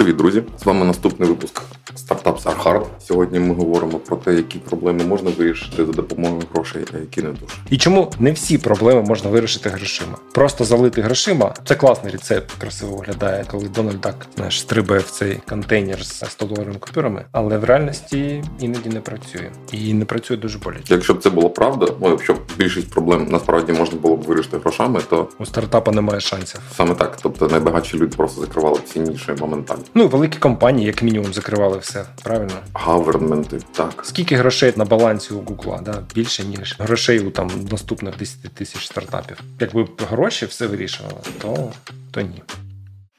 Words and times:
Привіт, 0.00 0.16
друзі! 0.16 0.42
З 0.58 0.64
вами 0.64 0.84
наступний 0.84 1.28
випуск 1.28 1.62
Startups 1.94 2.19
are 2.24 2.62
hard. 2.62 2.84
Сьогодні 3.00 3.38
ми 3.38 3.54
говоримо 3.54 3.98
про 3.98 4.16
те, 4.16 4.34
які 4.34 4.58
проблеми 4.58 5.04
можна 5.04 5.30
вирішити 5.38 5.86
за 5.86 5.92
допомогою 5.92 6.42
грошей, 6.54 6.84
а 6.94 6.98
які 6.98 7.22
не 7.22 7.28
дуже. 7.28 7.54
І 7.70 7.78
чому 7.78 8.12
не 8.18 8.32
всі 8.32 8.58
проблеми 8.58 9.02
можна 9.02 9.30
вирішити 9.30 9.68
грошима? 9.68 10.18
Просто 10.34 10.64
залити 10.64 11.02
грошима 11.02 11.54
це 11.64 11.74
класний 11.74 12.12
рецепт, 12.12 12.52
красиво 12.58 12.96
виглядає, 12.96 13.44
коли 13.50 13.68
Дональд 13.68 14.00
так 14.00 14.26
знаєш, 14.36 14.60
стрибає 14.60 15.00
в 15.00 15.10
цей 15.10 15.40
контейнер 15.48 16.04
з 16.04 16.30
100 16.30 16.46
доларовими 16.46 16.78
купюрами, 16.78 17.24
але 17.32 17.58
в 17.58 17.64
реальності 17.64 18.44
іноді 18.60 18.88
не 18.88 19.00
працює 19.00 19.50
і 19.72 19.94
не 19.94 20.04
працює 20.04 20.36
дуже 20.36 20.58
боляче. 20.58 20.84
Якщо 20.88 21.14
б 21.14 21.22
це 21.22 21.30
було 21.30 21.50
правда, 21.50 21.86
ну 22.00 22.08
якщо 22.10 22.34
б 22.34 22.38
більшість 22.58 22.90
проблем 22.90 23.28
насправді 23.30 23.72
можна 23.72 23.98
було 23.98 24.16
б 24.16 24.22
вирішити 24.22 24.58
грошами, 24.58 25.00
то 25.10 25.28
у 25.38 25.46
стартапа 25.46 25.92
немає 25.92 26.20
шансів. 26.20 26.60
Саме 26.76 26.94
так, 26.94 27.18
тобто 27.22 27.48
найбагатші 27.48 27.96
люди 27.96 28.16
просто 28.16 28.40
закривали 28.40 28.78
цінніше 28.92 29.36
моментально. 29.40 29.82
Ну 29.94 30.08
великі 30.08 30.38
компанії, 30.38 30.86
як 30.86 31.02
мінімум, 31.02 31.32
закривали 31.32 31.78
все 31.78 32.04
правильно? 32.22 32.54
Гаверменти, 32.74 33.58
так. 33.72 34.00
Скільки 34.02 34.36
грошей 34.36 34.72
на 34.76 34.84
балансі 34.84 35.34
у 35.34 35.40
Гугла? 35.40 35.80
Да? 35.84 36.02
Більше, 36.14 36.44
ніж 36.44 36.76
грошей 36.78 37.20
у 37.20 37.30
там 37.30 37.50
наступних 37.70 38.16
10 38.16 38.54
тисяч 38.54 38.86
стартапів. 38.86 39.40
Якби 39.60 39.88
гроші 40.10 40.46
все 40.46 40.66
вирішували, 40.66 41.20
то, 41.42 41.72
то 42.10 42.20
ні. 42.20 42.42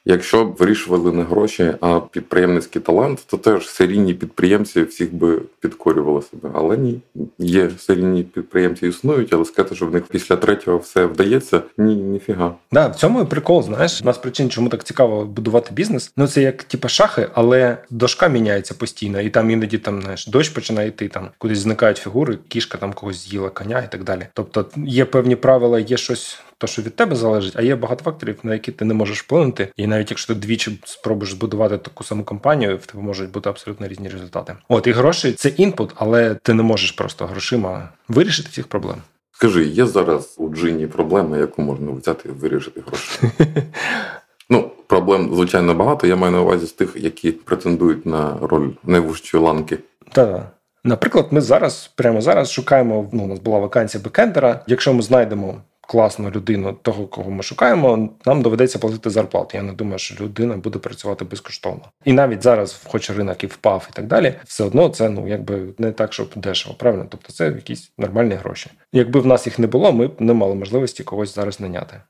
Якщо 0.06 0.46
б 0.46 0.56
вирішували 0.56 1.12
не 1.12 1.24
гроші, 1.24 1.74
а 1.82 2.00
підприємницький 2.00 2.82
талант, 2.82 3.24
то 3.28 3.38
теж 3.38 3.70
серійні 3.70 4.14
підприємці 4.14 4.84
всіх 4.84 5.14
би 5.14 5.42
підкорювали 5.60 6.22
себе. 6.22 6.50
Але 6.54 6.78
ні, 6.78 7.00
є 7.38 7.70
серійні 7.80 8.24
підприємці 8.24 8.88
існують, 8.88 9.34
але 9.34 9.46
сказати, 9.46 9.76
що 9.76 9.86
в 9.86 9.94
них 9.94 10.04
після 10.04 10.36
третього 10.36 10.78
все 10.78 11.06
вдається, 11.06 11.62
ні, 11.78 11.96
ніфіга. 11.96 12.56
Да, 12.72 12.88
в 12.88 12.96
цьому 12.96 13.22
і 13.22 13.26
прикол. 13.26 13.64
Знаєш, 13.64 14.04
нас 14.04 14.18
причин, 14.18 14.50
чому 14.50 14.70
так 14.70 14.84
цікаво 14.84 15.26
будувати 15.26 15.74
бізнес. 15.74 16.12
Ну 16.18 16.28
це 16.28 16.42
як 16.42 16.64
типа 16.64 16.88
шахи, 16.88 17.28
але 17.34 17.78
дошка 17.90 18.28
міняється 18.28 18.74
постійно, 18.74 19.22
і 19.22 19.30
там 19.30 19.52
іноді 19.52 19.78
там 19.78 20.02
знаєш, 20.02 20.28
дощ 20.28 20.50
починає 20.50 20.88
йти, 20.88 21.08
там 21.08 21.30
кудись 21.38 21.60
зникають 21.60 21.98
фігури, 21.98 22.38
кішка 22.48 22.78
там 22.78 22.94
когось 22.94 23.30
з'їла 23.30 23.50
коня 23.50 23.80
і 23.80 23.92
так 23.92 24.04
далі. 24.04 24.28
Тобто 24.34 24.66
є 24.76 25.06
певні 25.06 25.36
правила, 25.36 25.80
є 25.80 25.98
щось 25.98 26.40
то, 26.62 26.68
що 26.68 26.82
від 26.82 26.96
тебе 26.96 27.16
залежить, 27.16 27.54
а 27.56 27.62
є 27.62 27.76
багато 27.76 28.04
факторів, 28.04 28.40
на 28.44 28.54
які 28.54 28.72
ти 28.72 28.86
не 28.86 28.94
можеш 28.94 29.24
вплинути. 29.24 29.68
І 29.76 29.88
навіть 29.88 30.12
якщо 30.12 30.34
ти 30.34 30.40
двічі 30.40 30.80
спробуєш 30.86 31.32
збудувати 31.32 31.78
таку 31.78 32.04
саму 32.04 32.24
компанію, 32.24 32.78
в 32.78 32.86
тебе 32.86 33.04
можуть 33.04 33.32
бути 33.32 33.50
абсолютно 33.50 33.88
різні 33.88 34.10
результати. 34.10 34.56
От 34.70 34.88
і 34.88 34.92
гроші 34.92 35.32
це 35.32 35.50
інпут, 35.50 35.92
але 35.96 36.36
ти 36.36 36.54
не 36.54 36.64
можеш 36.64 36.92
просто 36.92 37.26
грошима 37.26 37.90
вирішити 38.08 38.50
всіх 38.52 38.68
проблем. 38.68 38.96
Скажи, 39.32 39.66
є 39.66 39.86
зараз 39.86 40.36
у 40.38 40.50
Джині 40.50 40.88
проблема, 40.88 41.38
яку 41.38 41.62
можна 41.62 41.92
взяти 41.92 42.30
і 42.30 42.32
вирішити 42.32 42.82
гроші? 42.88 43.20
Ну, 44.50 44.72
проблем 44.88 45.36
звичайно 45.36 45.74
багато. 45.74 46.08
Я 46.08 46.16
маю 46.16 46.34
на 46.34 46.42
увазі 46.42 46.66
з 46.66 46.72
тих, 46.72 46.96
які 46.96 47.32
претендують 47.32 48.06
на 48.06 48.38
роль 48.42 48.70
найвужчої 48.84 49.44
ланки. 49.44 49.78
Так. 50.12 50.42
Наприклад, 50.84 51.28
ми 51.32 51.42
зараз, 51.42 51.92
прямо 51.96 52.22
зараз, 52.22 52.52
шукаємо. 52.52 53.10
Ну, 53.12 53.24
у 53.24 53.28
нас 53.28 53.40
була 53.40 53.60
вакансія 53.60 54.04
бекендера. 54.04 54.64
Якщо 54.68 54.94
ми 54.94 55.02
знайдемо 55.02 55.62
класну 55.92 56.32
людину, 56.32 56.74
того, 56.82 57.08
кого 57.08 57.32
ми 57.32 57.44
шукаємо, 57.44 58.10
нам 58.26 58.42
доведеться 58.42 58.80
платити 58.80 59.10
зарплату. 59.10 59.58
Я 59.58 59.64
не 59.64 59.74
думаю, 59.74 60.00
що 60.00 60.24
людина 60.24 60.58
буде 60.58 60.80
працювати 60.80 61.26
безкоштовно. 61.26 61.82
І 62.06 62.14
навіть 62.14 62.44
зараз, 62.44 62.82
хоч 62.88 63.10
ринок 63.10 63.44
і 63.44 63.48
впав, 63.48 63.88
і 63.92 63.94
так 63.94 64.08
далі, 64.08 64.34
все 64.46 64.64
одно 64.64 64.90
це 64.90 65.10
ну 65.10 65.28
якби 65.28 65.74
не 65.78 65.92
так, 65.92 66.14
щоб 66.14 66.30
дешево. 66.36 66.76
Правильно, 66.76 67.06
тобто 67.10 67.34
це 67.34 67.46
якісь 67.46 67.92
нормальні 67.98 68.34
гроші. 68.34 68.70
Якби 68.94 69.20
в 69.20 69.26
нас 69.26 69.46
їх 69.46 69.60
не 69.60 69.68
було, 69.68 69.92
ми 69.92 70.08
б 70.08 70.16
не 70.20 70.34
мали 70.34 70.56
можливості 70.56 71.04
когось 71.04 71.36
зараз 71.36 71.60
наняти. 71.60 72.02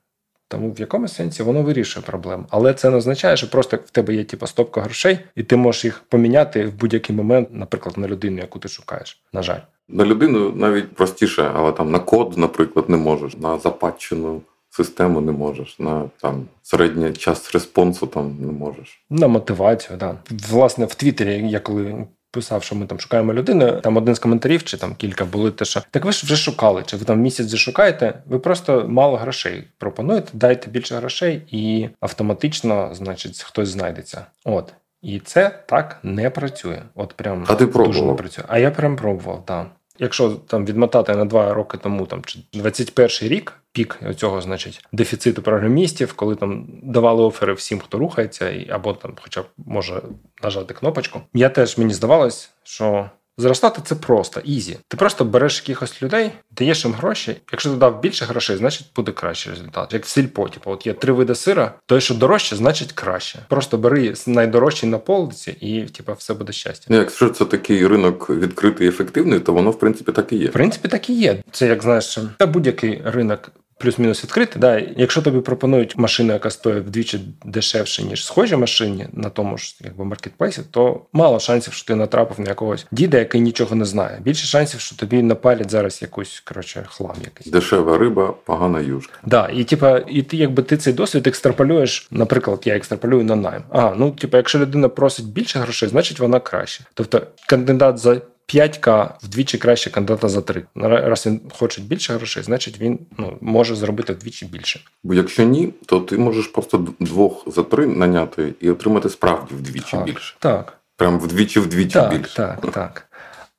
Тому 0.51 0.71
в 0.71 0.79
якомусь 0.79 1.13
сенсі 1.13 1.43
воно 1.43 1.63
вирішує 1.63 2.05
проблему. 2.05 2.45
Але 2.49 2.73
це 2.73 2.89
не 2.89 2.97
означає, 2.97 3.37
що 3.37 3.49
просто 3.49 3.77
в 3.85 3.89
тебе 3.89 4.15
є 4.15 4.23
типу, 4.23 4.47
стопка 4.47 4.81
грошей, 4.81 5.19
і 5.35 5.43
ти 5.43 5.55
можеш 5.55 5.85
їх 5.85 6.03
поміняти 6.09 6.65
в 6.65 6.73
будь-який 6.73 7.15
момент, 7.15 7.49
наприклад, 7.51 7.97
на 7.97 8.07
людину, 8.07 8.37
яку 8.37 8.59
ти 8.59 8.67
шукаєш. 8.67 9.21
На 9.33 9.41
жаль. 9.43 9.59
На 9.89 10.05
людину 10.05 10.51
навіть 10.55 10.95
простіше, 10.95 11.51
але 11.55 11.71
там 11.71 11.91
на 11.91 11.99
код, 11.99 12.37
наприклад, 12.37 12.89
не 12.89 12.97
можеш, 12.97 13.37
на 13.37 13.59
западчену 13.59 14.41
систему 14.69 15.21
не 15.21 15.31
можеш, 15.31 15.79
на 15.79 16.09
там 16.21 16.45
середній 16.63 17.13
час 17.13 17.53
респонсу 17.53 18.07
там 18.07 18.37
не 18.39 18.51
можеш. 18.51 19.03
На 19.09 19.27
мотивацію, 19.27 19.97
так. 19.97 20.15
Да. 20.29 20.35
Власне, 20.49 20.85
в 20.85 20.95
Твіттері, 20.95 21.49
я 21.49 21.59
коли. 21.59 22.07
Писав, 22.31 22.63
що 22.63 22.75
ми 22.75 22.85
там 22.85 22.99
шукаємо 22.99 23.33
людину. 23.33 23.81
Там 23.81 23.97
один 23.97 24.15
з 24.15 24.19
коментарів, 24.19 24.63
чи 24.63 24.77
там 24.77 24.95
кілька 24.95 25.25
були 25.25 25.51
те, 25.51 25.65
що 25.65 25.81
так 25.91 26.05
ви 26.05 26.11
ж 26.11 26.25
вже 26.25 26.35
шукали, 26.35 26.83
чи 26.85 26.97
ви 26.97 27.05
там 27.05 27.19
місяць 27.19 27.47
вже 27.47 27.57
шукаєте, 27.57 28.13
ви 28.25 28.39
просто 28.39 28.85
мало 28.87 29.17
грошей 29.17 29.63
пропонуєте, 29.77 30.29
дайте 30.33 30.69
більше 30.69 30.95
грошей, 30.95 31.41
і 31.47 31.89
автоматично, 31.99 32.89
значить, 32.93 33.43
хтось 33.43 33.69
знайдеться. 33.69 34.25
От. 34.45 34.73
І 35.01 35.19
це 35.19 35.59
так 35.65 35.99
не 36.03 36.29
працює. 36.29 36.81
От 36.95 37.13
прям 37.13 37.45
а 37.47 37.55
ти 37.55 37.65
дуже 37.65 38.01
не 38.01 38.13
працює. 38.13 38.45
А 38.47 38.59
я 38.59 38.71
прям 38.71 38.95
пробував, 38.95 39.45
так 39.45 39.67
якщо 40.01 40.29
там 40.29 40.65
відмотати 40.65 41.15
на 41.15 41.25
два 41.25 41.53
роки 41.53 41.77
тому, 41.77 42.05
там 42.05 42.21
чи 42.25 42.39
21 42.53 43.09
рік, 43.21 43.53
пік 43.71 43.99
цього, 44.17 44.41
значить, 44.41 44.85
дефіциту 44.91 45.41
програмістів, 45.41 46.13
коли 46.13 46.35
там 46.35 46.67
давали 46.83 47.23
офери 47.23 47.53
всім, 47.53 47.79
хто 47.79 47.97
рухається, 47.97 48.65
або 48.69 48.93
там, 48.93 49.13
хоча 49.21 49.41
б 49.41 49.45
може 49.57 50.01
нажати 50.43 50.73
кнопочку. 50.73 51.21
Я 51.33 51.49
теж 51.49 51.77
мені 51.77 51.93
здавалось, 51.93 52.49
що 52.63 53.09
Зростати 53.41 53.81
це 53.85 53.95
просто, 53.95 54.41
easy. 54.43 54.77
Ти 54.87 54.97
просто 54.97 55.25
береш 55.25 55.57
якихось 55.57 56.03
людей, 56.03 56.31
даєш 56.51 56.85
їм 56.85 56.93
гроші. 56.93 57.35
Якщо 57.51 57.69
ти 57.69 57.75
дав 57.75 58.01
більше 58.01 58.25
грошей, 58.25 58.57
значить 58.57 58.87
буде 58.95 59.11
кращий 59.11 59.53
результат. 59.53 59.93
Як 59.93 60.05
в 60.05 60.07
сільпо, 60.07 60.49
типу, 60.49 60.71
от 60.71 60.87
є 60.87 60.93
три 60.93 61.13
види 61.13 61.35
сира, 61.35 61.73
той, 61.85 62.01
що 62.01 62.13
дорожче, 62.13 62.55
значить 62.55 62.91
краще. 62.91 63.39
Просто 63.47 63.77
бери 63.77 64.13
найдорожчий 64.27 64.89
на 64.89 64.97
полиці, 64.97 65.51
і 65.51 65.81
типу, 65.81 66.13
все 66.13 66.33
буде 66.33 66.53
щастя. 66.53 66.85
Ну, 66.89 66.97
якщо 66.97 67.29
це 67.29 67.45
такий 67.45 67.87
ринок 67.87 68.29
відкритий 68.29 68.87
і 68.87 68.89
ефективний, 68.89 69.39
то 69.39 69.53
воно 69.53 69.71
в 69.71 69.79
принципі 69.79 70.11
так 70.11 70.33
і 70.33 70.35
є. 70.35 70.47
В 70.47 70.51
принципі, 70.51 70.87
так 70.87 71.09
і 71.09 71.13
є. 71.13 71.43
Це 71.51 71.67
як 71.67 71.83
знаєш, 71.83 72.19
та 72.37 72.47
будь-який 72.47 73.01
ринок 73.05 73.51
плюс-мінус 73.81 74.23
відкрити. 74.23 74.59
Да, 74.59 74.81
Якщо 74.97 75.21
тобі 75.21 75.39
пропонують 75.39 75.97
машину, 75.97 76.33
яка 76.33 76.49
стоїть 76.49 76.85
вдвічі 76.85 77.19
дешевше, 77.45 78.03
ніж 78.03 78.25
схожі 78.25 78.55
машині 78.55 79.07
на 79.13 79.29
тому 79.29 79.57
ж 79.57 79.75
якби 79.83 80.05
маркетплейсі, 80.05 80.61
то 80.71 81.01
мало 81.13 81.39
шансів, 81.39 81.73
що 81.73 81.85
ти 81.87 81.95
натрапив 81.95 82.39
на 82.39 82.49
якогось 82.49 82.85
діда, 82.91 83.17
який 83.17 83.41
нічого 83.41 83.75
не 83.75 83.85
знає. 83.85 84.19
Більше 84.21 84.47
шансів, 84.47 84.79
що 84.79 84.95
тобі 84.95 85.21
напалять 85.21 85.71
зараз 85.71 86.01
якусь 86.01 86.39
коротше 86.39 86.85
хлам. 86.87 87.15
Якийсь 87.23 87.53
дешева 87.53 87.97
риба, 87.97 88.33
погана 88.45 88.79
юшка. 88.79 89.13
Да, 89.25 89.49
і 89.53 89.63
типа, 89.63 90.01
і 90.07 90.21
ти 90.21 90.37
якби 90.37 90.63
ти 90.63 90.77
цей 90.77 90.93
досвід 90.93 91.27
екстраполюєш. 91.27 92.07
Наприклад, 92.11 92.61
я 92.65 92.75
екстраполюю 92.75 93.23
на 93.23 93.35
найм. 93.35 93.63
А 93.69 93.93
ну 93.97 94.11
типа, 94.11 94.37
якщо 94.37 94.59
людина 94.59 94.89
просить 94.89 95.27
більше 95.27 95.59
грошей, 95.59 95.89
значить 95.89 96.19
вона 96.19 96.39
краще. 96.39 96.83
Тобто 96.93 97.21
кандидат 97.47 97.97
за 97.97 98.21
5К 98.55 99.09
вдвічі 99.23 99.57
краще 99.57 99.89
кандидата 99.89 100.29
за 100.29 100.41
3. 100.41 100.63
Раз 100.75 101.25
він 101.25 101.41
хоче 101.53 101.81
більше 101.81 102.13
грошей, 102.13 102.43
значить 102.43 102.79
він 102.79 102.99
ну, 103.17 103.37
може 103.41 103.75
зробити 103.75 104.13
вдвічі 104.13 104.45
більше. 104.45 104.79
Бо 105.03 105.13
якщо 105.13 105.43
ні, 105.43 105.73
то 105.85 105.99
ти 105.99 106.17
можеш 106.17 106.47
просто 106.47 106.87
двох 106.99 107.43
за 107.47 107.63
три 107.63 107.87
наняти 107.87 108.53
і 108.59 108.69
отримати 108.69 109.09
справді 109.09 109.55
вдвічі 109.55 109.91
так, 109.91 110.05
більше. 110.05 110.35
Так. 110.39 110.77
Прям 110.97 111.19
вдвічі 111.19 111.59
вдвічі 111.59 111.93
так, 111.93 112.11
більше. 112.17 112.35
Так, 112.35 112.71
так. 112.71 113.07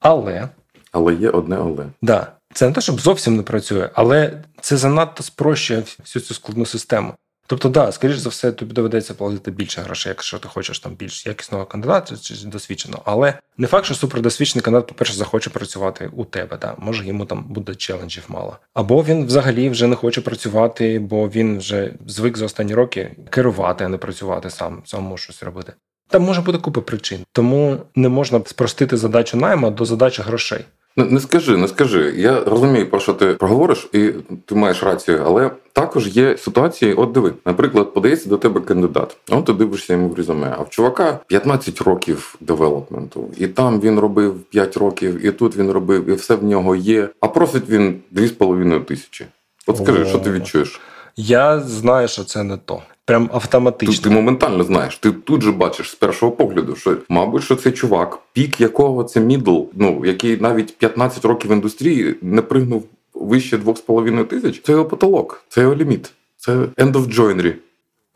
Але. 0.00 0.48
Але 0.92 1.14
є 1.14 1.30
одне 1.30 1.56
але. 1.56 1.86
Да. 2.02 2.26
Це 2.54 2.66
не 2.66 2.72
те, 2.72 2.80
щоб 2.80 3.00
зовсім 3.00 3.36
не 3.36 3.42
працює, 3.42 3.90
але 3.94 4.42
це 4.60 4.76
занадто 4.76 5.22
спрощує 5.22 5.80
всю 5.80 6.22
цю 6.22 6.34
складну 6.34 6.66
систему. 6.66 7.14
Тобто, 7.46 7.68
да, 7.68 7.92
скоріш 7.92 8.16
за 8.16 8.28
все, 8.28 8.52
тобі 8.52 8.74
доведеться 8.74 9.14
платити 9.14 9.50
більше 9.50 9.80
грошей, 9.80 10.10
якщо 10.10 10.38
ти 10.38 10.48
хочеш 10.48 10.78
там 10.78 10.94
більш 10.94 11.26
якісного 11.26 11.66
кандидата 11.66 12.16
чи 12.16 12.34
досвідченого. 12.34 13.02
Але 13.06 13.34
не 13.58 13.66
факт, 13.66 13.84
що 13.84 13.94
супердосвідчений 13.94 14.62
кандидат, 14.62 14.86
по-перше, 14.86 15.14
захоче 15.14 15.50
працювати 15.50 16.10
у 16.12 16.24
тебе. 16.24 16.58
Да. 16.60 16.74
Може 16.78 17.06
йому 17.06 17.26
там 17.26 17.44
буде 17.48 17.74
челенджів 17.74 18.24
мало. 18.28 18.56
Або 18.74 19.02
він 19.02 19.26
взагалі 19.26 19.70
вже 19.70 19.86
не 19.86 19.96
хоче 19.96 20.20
працювати, 20.20 20.98
бо 20.98 21.28
він 21.28 21.58
вже 21.58 21.94
звик 22.06 22.38
за 22.38 22.44
останні 22.44 22.74
роки 22.74 23.16
керувати, 23.30 23.84
а 23.84 23.88
не 23.88 23.98
працювати 23.98 24.50
сам, 24.50 24.82
самому 24.84 25.16
щось 25.16 25.42
робити. 25.42 25.72
Там 26.08 26.22
може 26.22 26.40
бути 26.40 26.58
купа 26.58 26.80
причин, 26.80 27.20
тому 27.32 27.78
не 27.94 28.08
можна 28.08 28.40
спростити 28.46 28.96
задачу 28.96 29.36
найма 29.36 29.70
до 29.70 29.84
задачі 29.84 30.22
грошей. 30.22 30.64
Не, 30.96 31.04
не 31.04 31.20
скажи, 31.20 31.56
не 31.56 31.68
скажи. 31.68 32.14
Я 32.16 32.44
розумію, 32.44 32.90
про 32.90 33.00
що 33.00 33.14
ти 33.14 33.26
проговориш, 33.26 33.88
і 33.92 34.10
ти 34.46 34.54
маєш 34.54 34.82
рацію, 34.82 35.22
але 35.26 35.50
також 35.72 36.16
є 36.16 36.36
ситуації. 36.36 36.94
От 36.94 37.12
диви, 37.12 37.32
наприклад, 37.46 37.94
подається 37.94 38.28
до 38.28 38.36
тебе 38.36 38.60
кандидат. 38.60 39.16
От 39.30 39.44
ти 39.44 39.52
дивишся 39.52 39.92
йому 39.92 40.08
в 40.08 40.14
резюме. 40.14 40.54
А 40.58 40.62
в 40.62 40.70
чувака 40.70 41.18
15 41.26 41.80
років 41.80 42.34
девелопменту, 42.40 43.30
і 43.36 43.46
там 43.46 43.80
він 43.80 43.98
робив 43.98 44.40
5 44.42 44.76
років, 44.76 45.26
і 45.26 45.32
тут 45.32 45.56
він 45.56 45.70
робив, 45.70 46.08
і 46.08 46.12
все 46.12 46.34
в 46.34 46.44
нього 46.44 46.76
є. 46.76 47.08
А 47.20 47.28
просить 47.28 47.68
він 47.68 48.00
2,5 48.12 48.84
тисячі. 48.84 49.26
От 49.66 49.76
скажи, 49.76 50.02
О, 50.02 50.06
що 50.06 50.18
ти 50.18 50.32
відчуєш? 50.32 50.80
Я 51.16 51.60
знаю, 51.60 52.08
що 52.08 52.24
це 52.24 52.42
не 52.42 52.56
то. 52.56 52.82
Прям 53.04 53.30
автоматично. 53.32 53.94
Ти, 53.94 54.02
ти 54.02 54.10
моментально 54.10 54.64
знаєш. 54.64 54.96
Ти 54.96 55.12
тут 55.12 55.42
же 55.42 55.52
бачиш 55.52 55.90
з 55.90 55.94
першого 55.94 56.32
погляду, 56.32 56.76
що 56.76 56.96
мабуть, 57.08 57.44
що 57.44 57.56
цей 57.56 57.72
чувак, 57.72 58.18
пік 58.32 58.60
якого 58.60 59.04
це 59.04 59.20
мідл, 59.20 59.60
ну 59.74 60.02
який 60.04 60.40
навіть 60.40 60.78
15 60.78 61.24
років 61.24 61.50
в 61.50 61.54
індустрії 61.54 62.16
не 62.22 62.42
пригнув 62.42 62.84
вище 63.14 63.56
2,5 63.56 64.24
тисяч. 64.24 64.62
Це 64.62 64.72
його 64.72 64.84
потолок, 64.84 65.44
це 65.48 65.60
його 65.60 65.74
ліміт, 65.74 66.12
це 66.36 66.52
end 66.52 66.92
of 66.92 67.14
joinery. 67.14 67.54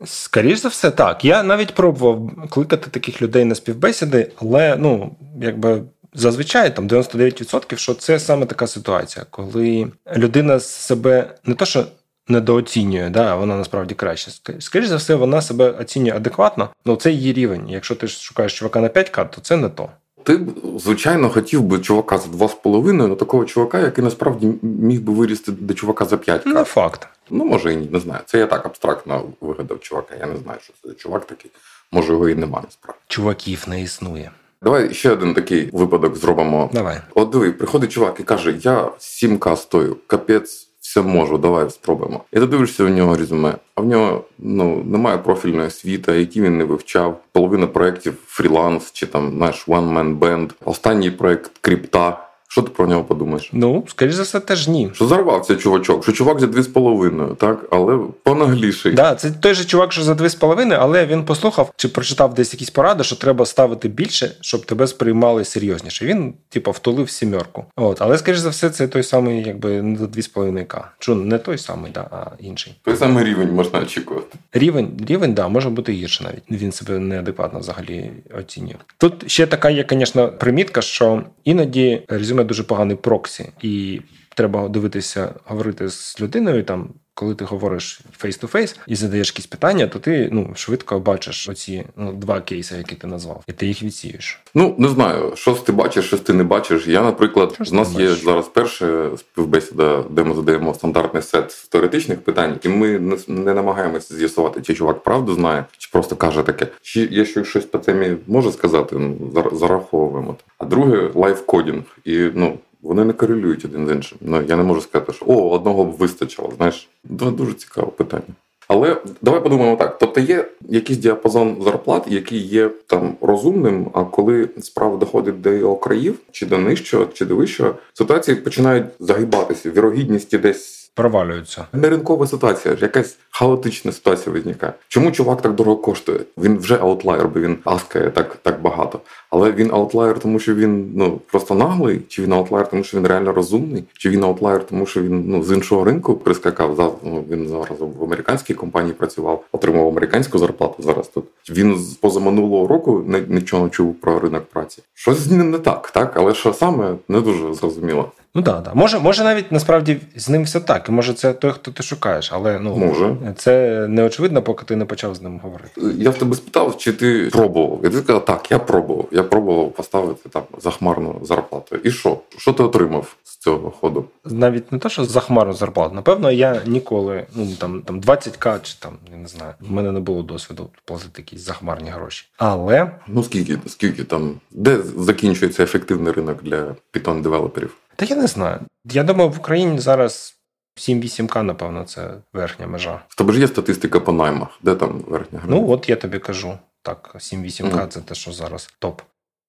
Скоріше 0.05 0.61
за 0.61 0.67
все, 0.67 0.91
так. 0.91 1.25
Я 1.25 1.43
навіть 1.43 1.75
пробував 1.75 2.31
кликати 2.49 2.89
таких 2.89 3.21
людей 3.21 3.45
на 3.45 3.55
співбесіди, 3.55 4.31
але 4.35 4.77
ну, 4.79 5.15
якби. 5.41 5.81
Зазвичай 6.13 6.75
там 6.75 6.87
99%, 6.87 7.77
що 7.77 7.93
це 7.93 8.19
саме 8.19 8.45
така 8.45 8.67
ситуація, 8.67 9.25
коли 9.29 9.87
людина 10.15 10.59
себе 10.59 11.35
не 11.45 11.55
то, 11.55 11.65
що 11.65 11.85
недооцінює, 12.27 13.09
да, 13.09 13.35
вона 13.35 13.57
насправді 13.57 13.95
краще. 13.95 14.31
Скоріше 14.59 14.89
за 14.89 14.95
все, 14.95 15.15
вона 15.15 15.41
себе 15.41 15.69
оцінює 15.69 16.15
адекватно, 16.15 16.69
ну 16.85 16.95
це 16.95 17.11
її 17.11 17.33
рівень. 17.33 17.69
Якщо 17.69 17.95
ти 17.95 18.07
шукаєш 18.07 18.57
чувака 18.59 18.79
на 18.79 18.87
5К, 18.87 19.29
то 19.29 19.41
це 19.41 19.57
не 19.57 19.69
то. 19.69 19.89
Ти 20.23 20.37
б, 20.37 20.51
звичайно, 20.79 21.29
хотів 21.29 21.63
би 21.63 21.79
чувака 21.79 22.17
за 22.17 22.27
2,5, 22.27 23.03
але 23.03 23.15
такого 23.15 23.45
чувака, 23.45 23.79
який 23.79 24.03
насправді 24.03 24.53
міг 24.61 25.01
би 25.01 25.13
вирісти 25.13 25.51
до 25.51 25.73
чувака 25.73 26.05
за 26.05 26.17
5 26.17 26.45
Не 26.45 26.63
факт. 26.63 27.07
Ну, 27.29 27.45
може, 27.45 27.73
і 27.73 27.75
ні, 27.75 27.89
не 27.91 27.99
знаю. 27.99 28.21
Це 28.25 28.39
я 28.39 28.45
так 28.45 28.65
абстрактно 28.65 29.23
вигадав 29.41 29.79
чувака. 29.79 30.15
Я 30.19 30.25
не 30.25 30.37
знаю, 30.37 30.59
що 30.61 30.73
це 30.83 30.93
чувак 30.93 31.25
такий. 31.25 31.51
Може, 31.91 32.13
його 32.13 32.29
і 32.29 32.35
нема 32.35 32.61
насправді. 32.63 33.01
Чуваків 33.07 33.63
не 33.67 33.81
існує. 33.81 34.31
Давай 34.61 34.93
ще 34.93 35.11
один 35.11 35.33
такий 35.33 35.69
випадок 35.73 36.15
зробимо. 36.15 36.69
Давай. 36.73 36.97
От 37.15 37.29
диви, 37.29 37.51
приходить 37.51 37.91
чувак 37.91 38.19
і 38.19 38.23
каже: 38.23 38.55
Я 38.61 38.83
7К 38.99 39.57
стою, 39.57 39.97
капець 40.07 40.66
все 40.87 41.01
можу, 41.01 41.37
давай 41.37 41.69
спробуємо. 41.69 42.23
І 42.33 42.39
ти 42.39 42.45
дивишся 42.45 42.83
в 42.83 42.89
нього 42.89 43.15
резюме, 43.15 43.55
а 43.75 43.81
в 43.81 43.85
нього 43.85 44.23
ну 44.39 44.83
немає 44.85 45.17
профільної 45.17 45.67
освіти, 45.67 46.19
які 46.19 46.41
він 46.41 46.57
не 46.57 46.63
вивчав. 46.63 47.19
Половина 47.31 47.67
проєктів 47.67 48.13
фріланс 48.27 48.91
чи 48.91 49.05
там 49.05 49.31
знаєш, 49.37 49.67
one 49.67 49.93
man 49.93 50.19
band. 50.19 50.49
Останній 50.65 51.11
проєкт 51.11 51.51
крипта. 51.61 52.26
Що 52.49 52.61
ти 52.61 52.69
про 52.69 52.87
нього 52.87 53.03
подумаєш? 53.03 53.49
Ну, 53.53 53.83
скоріш 53.87 54.13
за 54.13 54.23
все, 54.23 54.39
теж 54.39 54.67
ні. 54.67 54.89
Що 54.93 55.07
зарвався 55.07 55.55
чувачок, 55.55 56.03
що 56.03 56.11
чувак 56.11 56.39
за 56.39 56.47
дві 56.47 56.61
з 56.61 56.67
половиною, 56.67 57.35
так, 57.35 57.65
але 57.71 57.99
понагліший. 58.23 58.93
Да, 58.93 59.15
це 59.15 59.31
той 59.31 59.53
же 59.53 59.65
чувак, 59.65 59.93
що 59.93 60.03
за 60.03 60.15
дві 60.15 60.29
з 60.29 60.35
половиною, 60.35 60.79
але 60.83 61.05
він 61.05 61.23
послухав 61.25 61.73
чи 61.75 61.87
прочитав 61.87 62.33
десь 62.33 62.53
якісь 62.53 62.69
поради, 62.69 63.03
що 63.03 63.15
треба 63.15 63.45
ставити 63.45 63.87
більше, 63.87 64.31
щоб 64.41 64.65
тебе 64.65 64.87
сприймали 64.87 65.45
серйозніше. 65.45 66.05
Він, 66.05 66.33
типу, 66.49 66.71
втулив 66.71 67.09
сімерку. 67.09 67.65
От, 67.75 68.01
але 68.01 68.17
скоріш 68.17 68.37
за 68.37 68.49
все, 68.49 68.69
це 68.69 68.87
той 68.87 69.03
самий, 69.03 69.43
якби 69.43 69.81
не 69.81 69.99
за 69.99 70.07
дві 70.07 70.21
з 70.21 70.27
половиною 70.27 70.65
к. 70.65 70.91
Чу 70.99 71.15
не 71.15 71.37
той 71.37 71.57
самий, 71.57 71.91
да, 71.91 72.01
а 72.11 72.31
інший. 72.39 72.75
Той 72.83 72.95
самий 72.95 73.23
рівень 73.23 73.51
можна 73.53 73.79
очікувати. 73.79 74.37
Рівень, 74.53 74.91
рівень, 75.07 75.33
да, 75.33 75.47
може 75.47 75.69
бути 75.69 75.91
гірше 75.91 76.23
навіть. 76.23 76.61
Він 76.61 76.71
себе 76.71 76.99
неадекватно 76.99 77.59
взагалі 77.59 78.11
оцінює. 78.39 78.75
Тут 78.97 79.31
ще 79.31 79.47
така 79.47 79.69
є, 79.69 79.85
звісно, 79.89 80.27
примітка, 80.27 80.81
що 80.81 81.23
іноді 81.43 82.01
резюме 82.07 82.36
дуже 82.43 82.63
поганий 82.63 82.95
проксі, 82.95 83.49
і 83.61 84.01
треба 84.37 84.67
дивитися, 84.67 85.33
говорити 85.45 85.89
з 85.89 86.21
людиною 86.21 86.63
там. 86.63 86.89
Коли 87.19 87.35
ти 87.35 87.45
говориш 87.45 88.01
face-to-face 88.23 88.79
і 88.87 88.95
задаєш 88.95 89.27
якісь 89.27 89.47
питання, 89.47 89.87
то 89.87 89.99
ти 89.99 90.29
ну 90.31 90.51
швидко 90.55 90.99
бачиш 90.99 91.49
оці 91.49 91.83
ну, 91.95 92.13
два 92.13 92.41
кейси, 92.41 92.75
які 92.77 92.95
ти 92.95 93.07
назвав, 93.07 93.43
і 93.47 93.53
ти 93.53 93.67
їх 93.67 93.83
відсієш. 93.83 94.39
Ну 94.53 94.75
не 94.77 94.87
знаю, 94.87 95.31
що 95.35 95.53
ти 95.53 95.71
бачиш, 95.71 96.05
що 96.05 96.17
ти 96.17 96.33
не 96.33 96.43
бачиш. 96.43 96.87
Я, 96.87 97.01
наприклад, 97.01 97.57
у 97.71 97.75
нас 97.75 97.99
є 97.99 98.15
зараз 98.15 98.47
перша 98.47 99.09
співбесіда, 99.17 100.03
де 100.09 100.23
ми 100.23 100.35
задаємо 100.35 100.73
стандартний 100.73 101.23
сет 101.23 101.67
теоретичних 101.69 102.19
питань, 102.19 102.59
і 102.63 102.69
ми 102.69 102.99
не, 102.99 103.17
не 103.27 103.53
намагаємося 103.53 104.15
з'ясувати, 104.15 104.61
чи 104.61 104.73
чувак 104.73 105.03
правду 105.03 105.33
знає, 105.33 105.65
чи 105.77 105.89
просто 105.91 106.15
каже 106.15 106.43
таке, 106.43 106.67
чи 106.81 107.01
є 107.01 107.25
щось 107.25 107.65
по 107.65 107.77
темі 107.77 108.15
може 108.27 108.51
сказати, 108.51 108.95
ну 108.95 109.31
зараховуємо. 109.51 110.35
А 110.57 110.65
друге 110.65 111.11
live 111.15 111.40
coding. 111.40 111.83
І 112.05 112.29
ну 112.33 112.57
вони 112.81 113.05
не 113.05 113.13
корелюють 113.13 113.65
один 113.65 113.87
з 113.87 113.91
іншим. 113.91 114.17
Ну 114.21 114.41
я 114.41 114.55
не 114.55 114.63
можу 114.63 114.81
сказати, 114.81 115.13
що 115.13 115.25
о, 115.27 115.49
одного 115.49 115.85
б 115.85 115.91
вистачило. 115.91 116.53
Знаєш, 116.57 116.89
дуже 117.03 117.53
цікаве 117.53 117.87
питання. 117.87 118.35
Але 118.67 118.97
давай 119.21 119.43
подумаємо 119.43 119.77
так: 119.77 119.97
тобто 119.99 120.19
є 120.19 120.45
якийсь 120.69 120.99
діапазон 120.99 121.57
зарплат, 121.63 122.03
який 122.07 122.39
є 122.39 122.69
там 122.87 123.15
розумним. 123.21 123.87
А 123.93 124.03
коли 124.03 124.49
справа 124.59 124.97
доходить 124.97 125.41
до 125.41 125.53
його 125.53 125.75
країв, 125.75 126.19
чи 126.31 126.45
до 126.45 126.57
нижчого, 126.57 127.05
чи 127.13 127.25
до 127.25 127.35
вищого, 127.35 127.75
ситуації 127.93 128.37
починають 128.37 128.85
загибатися, 128.99 129.71
вірогідність 129.71 130.39
десь 130.39 130.76
провалюються. 130.97 131.65
Не 131.73 131.89
ринкова 131.89 132.27
ситуація, 132.27 132.77
якась 132.81 133.17
хаотична 133.31 133.91
ситуація 133.91 134.33
виникає. 134.33 134.73
Чому 134.87 135.11
чувак 135.11 135.41
так 135.41 135.55
дорого 135.55 135.77
коштує? 135.77 136.19
Він 136.37 136.57
вже 136.57 136.75
outlier, 136.75 137.27
бо 137.27 137.39
він 137.39 137.57
ask 137.65 137.87
ає 137.87 138.09
так 138.09 138.35
так 138.41 138.61
багато. 138.61 138.99
Але 139.29 139.51
він 139.51 139.71
outlier, 139.73 140.19
тому 140.19 140.39
що 140.39 140.55
він 140.55 140.91
ну 140.95 141.21
просто 141.31 141.55
наглий, 141.55 142.01
чи 142.07 142.23
він 142.23 142.33
outlier, 142.33 142.69
тому 142.69 142.83
що 142.83 142.97
він 142.97 143.07
реально 143.07 143.33
розумний, 143.33 143.83
чи 143.97 144.09
він 144.09 144.23
outlier, 144.23 144.67
тому 144.67 144.85
що 144.85 145.01
він 145.01 145.23
ну 145.27 145.43
з 145.43 145.51
іншого 145.51 145.83
ринку 145.83 146.15
прискакав. 146.15 146.75
За 146.75 146.89
ну, 147.03 147.25
він 147.29 147.47
зараз 147.47 147.79
в 147.79 148.03
американській 148.03 148.53
компанії 148.53 148.93
працював, 148.93 149.43
отримав 149.51 149.87
американську 149.87 150.37
зарплату. 150.37 150.83
Зараз 150.83 151.07
тут 151.07 151.25
він 151.49 151.77
з 151.77 151.93
позаминулого 151.93 152.67
року 152.67 153.03
не 153.07 153.21
нічого 153.21 153.63
не 153.63 153.69
чув 153.69 153.95
про 153.95 154.19
ринок 154.19 154.43
праці. 154.43 154.83
Щось 154.93 155.17
з 155.17 155.31
ним 155.31 155.51
не 155.51 155.59
так, 155.59 155.91
так 155.91 156.17
але 156.17 156.33
що 156.33 156.53
саме 156.53 156.95
не 157.07 157.21
дуже 157.21 157.53
зрозуміло. 157.53 158.11
Ну 158.35 158.43
так, 158.43 158.63
да, 158.63 158.73
може, 158.73 158.99
може 158.99 159.23
навіть 159.23 159.51
насправді 159.51 159.97
з 160.15 160.29
ним 160.29 160.43
все 160.43 160.59
так. 160.59 160.89
І 160.89 160.91
може 160.91 161.13
це 161.13 161.33
той, 161.33 161.51
хто 161.51 161.71
ти 161.71 161.83
шукаєш, 161.83 162.31
але 162.33 162.59
ну 162.59 162.77
може 162.77 163.15
це 163.35 163.85
не 163.87 164.03
очевидно, 164.03 164.41
поки 164.41 164.65
ти 164.65 164.75
не 164.75 164.85
почав 164.85 165.15
з 165.15 165.21
ним 165.21 165.39
говорити. 165.39 165.81
Я 165.97 166.09
в 166.09 166.17
тебе 166.17 166.35
спитав, 166.35 166.77
чи 166.77 166.93
ти 166.93 167.29
пробував? 167.31 167.85
І 167.85 167.89
ти 167.89 167.97
сказав, 167.97 168.25
так, 168.25 168.51
я 168.51 168.59
пробував. 168.59 169.05
Я 169.11 169.23
пробував 169.23 169.71
поставити 169.71 170.29
там 170.29 170.43
захмарну 170.59 171.19
зарплату. 171.23 171.75
І 171.83 171.91
що? 171.91 172.19
Що 172.37 172.53
ти 172.53 172.63
отримав 172.63 173.15
з 173.23 173.37
цього 173.37 173.71
ходу? 173.71 174.05
Навіть 174.25 174.71
не 174.71 174.79
те, 174.79 174.89
що 174.89 175.05
захмарну 175.05 175.53
зарплату. 175.53 175.95
Напевно, 175.95 176.31
я 176.31 176.61
ніколи, 176.65 177.25
ну 177.35 177.47
там 177.57 177.81
там 177.81 178.01
20к 178.01 178.61
чи 178.61 178.75
там 178.79 178.91
я 179.11 179.17
не 179.17 179.27
знаю. 179.27 179.53
в 179.59 179.71
мене 179.71 179.91
не 179.91 179.99
було 179.99 180.23
досвіду 180.23 180.69
платити 180.85 181.21
якісь 181.21 181.41
захмарні 181.41 181.89
гроші. 181.89 182.25
Але 182.37 182.91
ну 183.07 183.23
скільки, 183.23 183.57
скільки 183.67 184.03
там, 184.03 184.33
де 184.51 184.77
закінчується 184.97 185.63
ефективний 185.63 186.13
ринок 186.13 186.43
для 186.43 186.75
Python 186.93 187.21
девелоперів? 187.21 187.73
Та 187.97 188.05
я 188.05 188.15
не 188.15 188.27
знаю. 188.27 188.59
Я 188.85 189.03
думаю, 189.03 189.29
в 189.29 189.37
Україні 189.37 189.79
зараз 189.79 190.35
7-8К, 190.77 191.41
напевно, 191.41 191.83
це 191.83 192.13
верхня 192.33 192.67
межа. 192.67 193.01
В 193.07 193.15
тебе 193.15 193.33
ж 193.33 193.39
є 193.39 193.47
статистика 193.47 193.99
по 193.99 194.11
наймах, 194.11 194.49
де 194.61 194.75
там 194.75 195.03
верхня 195.07 195.39
гра? 195.39 195.49
Ну, 195.51 195.69
от 195.69 195.89
я 195.89 195.95
тобі 195.95 196.19
кажу. 196.19 196.57
Так, 196.81 197.11
7-8К 197.15 197.71
mm. 197.71 197.87
це 197.87 198.01
те, 198.01 198.15
що 198.15 198.31
зараз 198.31 198.69
топ. 198.79 199.01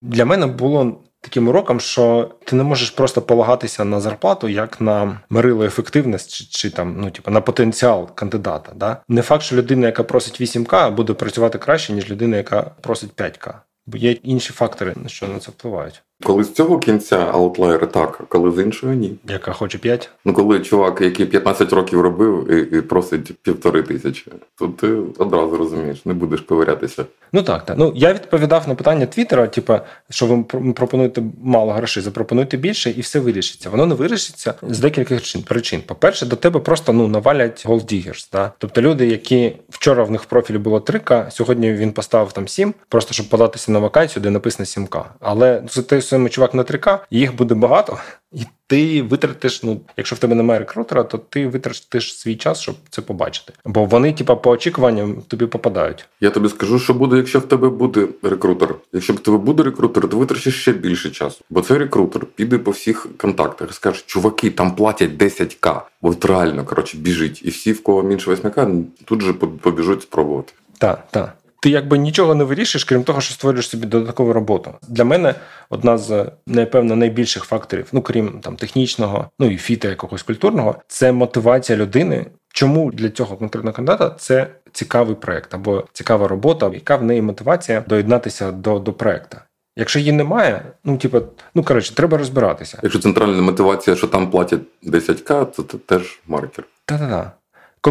Для 0.02 0.24
мене 0.24 0.46
було 0.46 1.00
таким 1.20 1.48
уроком, 1.48 1.80
що 1.80 2.34
ти 2.44 2.56
не 2.56 2.62
можеш 2.62 2.90
просто 2.90 3.22
полагатися 3.22 3.84
на 3.84 4.00
зарплату 4.00 4.48
як 4.48 4.80
на 4.80 5.20
мерило 5.30 5.64
ефективності 5.64 6.44
чи, 6.44 6.58
чи 6.58 6.70
там, 6.70 7.00
ну 7.00 7.10
типу, 7.10 7.30
на 7.30 7.40
потенціал 7.40 8.14
кандидата. 8.14 8.72
Да? 8.76 8.96
Не 9.08 9.22
факт, 9.22 9.42
що 9.42 9.56
людина, 9.56 9.86
яка 9.86 10.02
просить 10.02 10.40
8К, 10.40 10.94
буде 10.94 11.12
працювати 11.12 11.58
краще, 11.58 11.92
ніж 11.92 12.10
людина, 12.10 12.36
яка 12.36 12.62
просить 12.62 13.14
5К. 13.14 13.54
Бо 13.86 13.98
є 13.98 14.12
інші 14.12 14.52
фактори, 14.52 14.94
на 14.96 15.08
що 15.08 15.28
на 15.28 15.38
це 15.38 15.50
впливають. 15.50 16.02
Коли 16.22 16.44
з 16.44 16.52
цього 16.52 16.78
кінця 16.78 17.16
outlier 17.32 17.79
и 17.80 17.86
так, 17.86 18.18
а 18.20 18.24
коли 18.24 18.52
з 18.52 18.62
іншого 18.62 18.92
ні. 18.94 19.14
Яка 19.28 19.52
хоче 19.52 19.78
5? 19.78 20.10
Ну 20.24 20.32
коли 20.32 20.60
чувак, 20.60 21.00
який 21.00 21.26
15 21.26 21.72
років 21.72 22.00
робив 22.00 22.50
і, 22.50 22.78
і 22.78 22.80
просить 22.80 23.32
півтори 23.42 23.82
тисячі, 23.82 24.32
то 24.58 24.68
ти 24.68 24.86
одразу 25.18 25.56
розумієш, 25.56 26.04
не 26.04 26.14
будеш 26.14 26.40
ковирятися. 26.40 27.04
Ну 27.32 27.42
так, 27.42 27.64
так. 27.64 27.78
Ну 27.78 27.92
я 27.96 28.12
відповідав 28.12 28.68
на 28.68 28.74
питання 28.74 29.06
Твіттера, 29.06 29.46
типу, 29.46 29.74
що 30.10 30.26
ви 30.26 30.42
пропонуєте 30.72 31.22
мало 31.42 31.72
грошей, 31.72 32.02
запропонуйте 32.02 32.56
більше, 32.56 32.90
і 32.90 33.00
все 33.00 33.20
вирішиться. 33.20 33.70
Воно 33.70 33.86
не 33.86 33.94
вирішиться 33.94 34.54
з 34.62 34.78
декількох 34.78 35.20
причин. 35.46 35.82
По-перше, 35.86 36.26
до 36.26 36.36
тебе 36.36 36.60
просто 36.60 36.92
ну 36.92 37.08
навалять 37.08 37.66
gold 37.66 37.87
diggers. 37.87 38.28
Да? 38.32 38.52
Тобто 38.58 38.82
люди, 38.82 39.06
які 39.06 39.56
вчора 39.68 40.04
в 40.04 40.10
них 40.10 40.22
в 40.22 40.26
профілі 40.26 40.58
було 40.58 40.78
3К, 40.78 41.30
сьогодні 41.30 41.72
він 41.72 41.92
поставив 41.92 42.32
там 42.32 42.48
7, 42.48 42.74
просто 42.88 43.14
щоб 43.14 43.28
податися 43.28 43.72
на 43.72 43.78
вакансію, 43.78 44.22
де 44.22 44.30
написано 44.30 44.64
7К. 44.64 45.04
Але 45.20 45.62
це 45.68 45.82
те 45.82 46.02
саме 46.08 46.28
чувак 46.28 46.54
на 46.54 46.62
3К, 46.62 46.98
їх 47.10 47.36
буде 47.36 47.54
багато, 47.54 47.98
і 48.32 48.42
ти 48.66 49.02
витратиш. 49.02 49.62
Ну, 49.62 49.80
якщо 49.96 50.16
в 50.16 50.18
тебе 50.18 50.34
немає 50.34 50.60
рекрутера, 50.60 51.02
то 51.02 51.18
ти 51.18 51.46
витратиш 51.46 52.18
свій 52.18 52.36
час, 52.36 52.60
щоб 52.60 52.74
це 52.90 53.02
побачити. 53.02 53.52
Бо 53.64 53.84
вони, 53.84 54.12
типа, 54.12 54.36
по 54.36 54.50
очікуванням 54.50 55.22
тобі 55.28 55.46
попадають. 55.46 56.04
Я 56.20 56.30
тобі 56.30 56.48
скажу, 56.48 56.78
що 56.78 56.94
буде, 56.94 57.16
якщо 57.16 57.38
в 57.38 57.42
тебе 57.42 57.68
буде 57.68 58.08
рекрутер. 58.22 58.74
Якщо 58.92 59.12
в 59.12 59.20
тебе 59.20 59.38
буде 59.38 59.62
рекрутер, 59.62 60.08
то 60.08 60.18
витрачиш 60.18 60.60
ще 60.60 60.72
більше 60.72 61.10
часу. 61.10 61.44
Бо 61.50 61.60
цей 61.60 61.78
рекрутер 61.78 62.26
піде 62.26 62.58
по 62.58 62.70
всіх 62.70 63.06
контактах 63.16 63.70
і 63.70 63.72
скаже, 63.72 64.02
чуваки, 64.06 64.50
там 64.50 64.74
платять 64.74 65.10
10к. 65.10 65.80
От 66.02 66.24
реально 66.24 66.64
коротше 66.64 66.96
біжить. 66.96 67.40
І 67.44 67.50
всі, 67.50 67.72
в 67.72 67.82
кого 67.82 68.02
менше 68.02 68.30
8к, 68.30 68.82
тут 69.04 69.22
же 69.22 69.32
побіжуть 69.32 70.02
спробувати. 70.02 70.52
Так, 70.78 71.08
так 71.10 71.38
ти 71.60 71.70
якби 71.70 71.98
нічого 71.98 72.34
не 72.34 72.44
вирішиш, 72.44 72.84
крім 72.84 73.04
того, 73.04 73.20
що 73.20 73.34
створюєш 73.34 73.68
собі 73.68 73.86
додаткову 73.86 74.32
роботу. 74.32 74.74
Для 74.88 75.04
мене 75.04 75.34
одна 75.70 75.98
з 75.98 76.26
напевно 76.46 76.96
найбільших 76.96 77.44
факторів, 77.44 77.86
ну 77.92 78.02
крім 78.02 78.40
там 78.40 78.56
технічного, 78.56 79.30
ну 79.38 79.50
і 79.50 79.56
фіта 79.56 79.88
якогось 79.88 80.22
культурного, 80.22 80.74
це 80.88 81.12
мотивація 81.12 81.78
людини. 81.78 82.26
Чому 82.52 82.92
для 82.92 83.08
цього 83.08 83.36
конкретного 83.36 83.76
кандидата 83.76 84.10
це 84.18 84.46
цікавий 84.72 85.14
проект 85.14 85.54
або 85.54 85.84
цікава 85.92 86.28
робота, 86.28 86.70
яка 86.74 86.96
в 86.96 87.04
неї 87.04 87.22
мотивація 87.22 87.84
доєднатися 87.88 88.52
до 88.52 88.78
до 88.78 88.92
проекту? 88.92 89.36
Якщо 89.76 89.98
її 89.98 90.12
немає, 90.12 90.62
ну 90.84 90.98
типу, 90.98 91.20
ну 91.54 91.64
коротше, 91.64 91.94
треба 91.94 92.18
розбиратися. 92.18 92.78
Якщо 92.82 93.00
центральна 93.00 93.42
мотивація, 93.42 93.96
що 93.96 94.06
там 94.06 94.30
платять 94.30 94.60
10к, 94.84 95.46
то 95.56 95.62
це 95.62 95.78
теж 95.78 96.20
маркер. 96.26 96.64
Та-та-та 96.84 97.32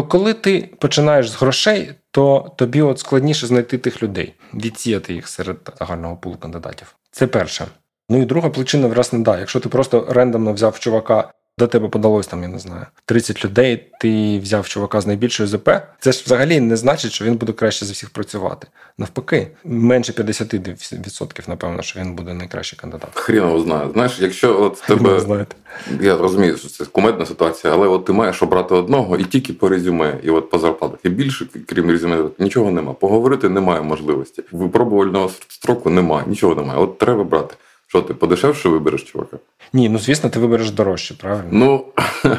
Коли 0.02 0.34
ти 0.34 0.70
починаєш 0.78 1.30
з 1.30 1.34
грошей, 1.34 1.92
то 2.10 2.54
тобі 2.56 2.82
от 2.82 2.98
складніше 2.98 3.46
знайти 3.46 3.78
тих 3.78 4.02
людей, 4.02 4.34
відсіяти 4.54 5.14
їх 5.14 5.28
серед 5.28 5.56
загального 5.78 6.16
пулу 6.16 6.36
кандидатів. 6.36 6.96
Це 7.10 7.26
перше. 7.26 7.66
Ну 8.08 8.22
і 8.22 8.24
друга 8.24 8.50
причина, 8.50 8.88
власне, 8.88 9.18
да. 9.18 9.38
Якщо 9.38 9.60
ти 9.60 9.68
просто 9.68 10.06
рендомно 10.10 10.52
взяв 10.52 10.78
чувака 10.78 11.32
до 11.58 11.66
тебе 11.66 11.88
подалось 11.88 12.26
там, 12.26 12.42
я 12.42 12.48
не 12.48 12.58
знаю, 12.58 12.86
30 13.04 13.44
людей. 13.44 13.86
Ти 14.00 14.38
взяв 14.38 14.68
чувака 14.68 15.00
з 15.00 15.06
найбільшої 15.06 15.48
ЗП. 15.48 15.70
Це 16.00 16.12
ж 16.12 16.22
взагалі 16.26 16.60
не 16.60 16.76
значить, 16.76 17.12
що 17.12 17.24
він 17.24 17.36
буде 17.36 17.52
краще 17.52 17.86
за 17.86 17.92
всіх 17.92 18.10
працювати. 18.10 18.66
Навпаки, 18.98 19.48
менше 19.64 20.12
50%, 20.12 21.48
напевно, 21.48 21.82
що 21.82 22.00
він 22.00 22.14
буде 22.14 22.34
найкращий 22.34 22.78
кандидат. 22.78 23.10
Хріново 23.14 23.60
знаю. 23.60 23.90
Знаєш, 23.92 24.18
якщо 24.20 24.62
от 24.62 24.82
тебе 24.86 25.20
знаєте. 25.20 25.56
я 26.00 26.16
розумію, 26.16 26.56
що 26.56 26.68
це 26.68 26.84
кумедна 26.84 27.26
ситуація, 27.26 27.72
але 27.72 27.88
от 27.88 28.04
ти 28.04 28.12
маєш 28.12 28.42
обрати 28.42 28.74
одного 28.74 29.16
і 29.16 29.24
тільки 29.24 29.52
по 29.52 29.68
резюме, 29.68 30.18
і 30.22 30.30
от 30.30 30.50
по 30.50 30.58
зарплатах. 30.58 31.00
І 31.04 31.08
більше, 31.08 31.46
крім 31.66 31.90
резюме, 31.90 32.24
нічого 32.38 32.70
нема. 32.70 32.92
Поговорити 32.92 33.48
немає 33.48 33.82
можливості. 33.82 34.42
Випробувального 34.52 35.30
строку 35.48 35.90
немає, 35.90 36.24
нічого 36.26 36.54
немає. 36.54 36.80
От 36.80 36.98
треба 36.98 37.24
брати. 37.24 37.54
Що 37.88 38.02
ти 38.02 38.14
подешевше 38.14 38.68
вибереш, 38.68 39.02
чувака? 39.02 39.36
Ні, 39.72 39.88
ну 39.88 39.98
звісно, 39.98 40.30
ти 40.30 40.38
вибереш 40.38 40.70
дорожче, 40.70 41.14
правильно? 41.14 41.48
Ну 41.52 41.84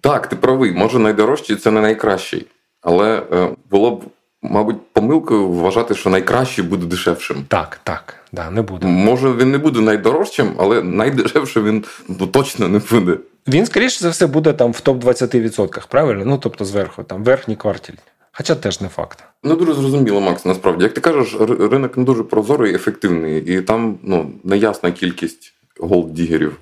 так, 0.00 0.26
ти 0.26 0.36
правий. 0.36 0.72
Може, 0.72 0.98
найдорожчий 0.98 1.56
це 1.56 1.70
не 1.70 1.80
найкращий. 1.80 2.46
Але 2.80 3.22
е, 3.32 3.48
було 3.70 3.90
б, 3.90 4.02
мабуть, 4.42 4.76
помилкою 4.92 5.48
вважати, 5.48 5.94
що 5.94 6.10
найкращий 6.10 6.64
буде 6.64 6.86
дешевшим. 6.86 7.44
Так, 7.48 7.80
так, 7.84 8.14
да, 8.32 8.50
не 8.50 8.62
буде. 8.62 8.86
Може, 8.86 9.32
він 9.32 9.50
не 9.50 9.58
буде 9.58 9.80
найдорожчим, 9.80 10.54
але 10.58 10.82
найдешевше 10.82 11.62
він 11.62 11.84
ну, 12.08 12.26
точно 12.26 12.68
не 12.68 12.80
буде. 12.90 13.16
Він, 13.48 13.66
скоріше 13.66 14.00
за 14.00 14.10
все, 14.10 14.26
буде 14.26 14.52
там 14.52 14.72
в 14.72 14.80
топ-20%, 14.84 15.88
правильно? 15.88 16.24
Ну, 16.24 16.38
тобто 16.38 16.64
зверху, 16.64 17.02
там 17.02 17.24
верхній 17.24 17.56
кварталь. 17.56 17.94
Хоча 18.32 18.54
теж 18.54 18.80
не 18.80 18.88
факт. 18.88 19.24
Не 19.42 19.54
дуже 19.54 19.74
зрозуміло, 19.74 20.20
Макс, 20.20 20.44
насправді. 20.44 20.84
Як 20.84 20.94
ти 20.94 21.00
кажеш, 21.00 21.36
ринок 21.40 21.96
не 21.96 22.04
дуже 22.04 22.22
прозорий 22.22 22.72
і 22.72 22.74
ефективний, 22.74 23.44
і 23.44 23.60
там 23.62 23.98
ну, 24.02 24.30
неясна 24.44 24.92
кількість 24.92 25.54
голддігерів. 25.78 26.56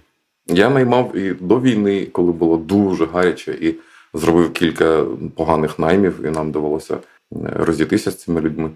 Я 0.46 0.70
наймав 0.70 1.16
і 1.16 1.34
до 1.40 1.60
війни, 1.60 2.06
коли 2.12 2.32
було 2.32 2.56
дуже 2.56 3.06
гаряче, 3.06 3.52
і 3.52 3.75
зробив 4.14 4.52
кілька 4.52 5.04
поганих 5.37 5.78
наймів, 5.78 6.26
і 6.26 6.30
нам 6.30 6.50
довелося 6.50 6.94
е, 6.94 6.99
розійтися 7.54 8.10
з 8.10 8.16
цими 8.16 8.40
людьми. 8.40 8.70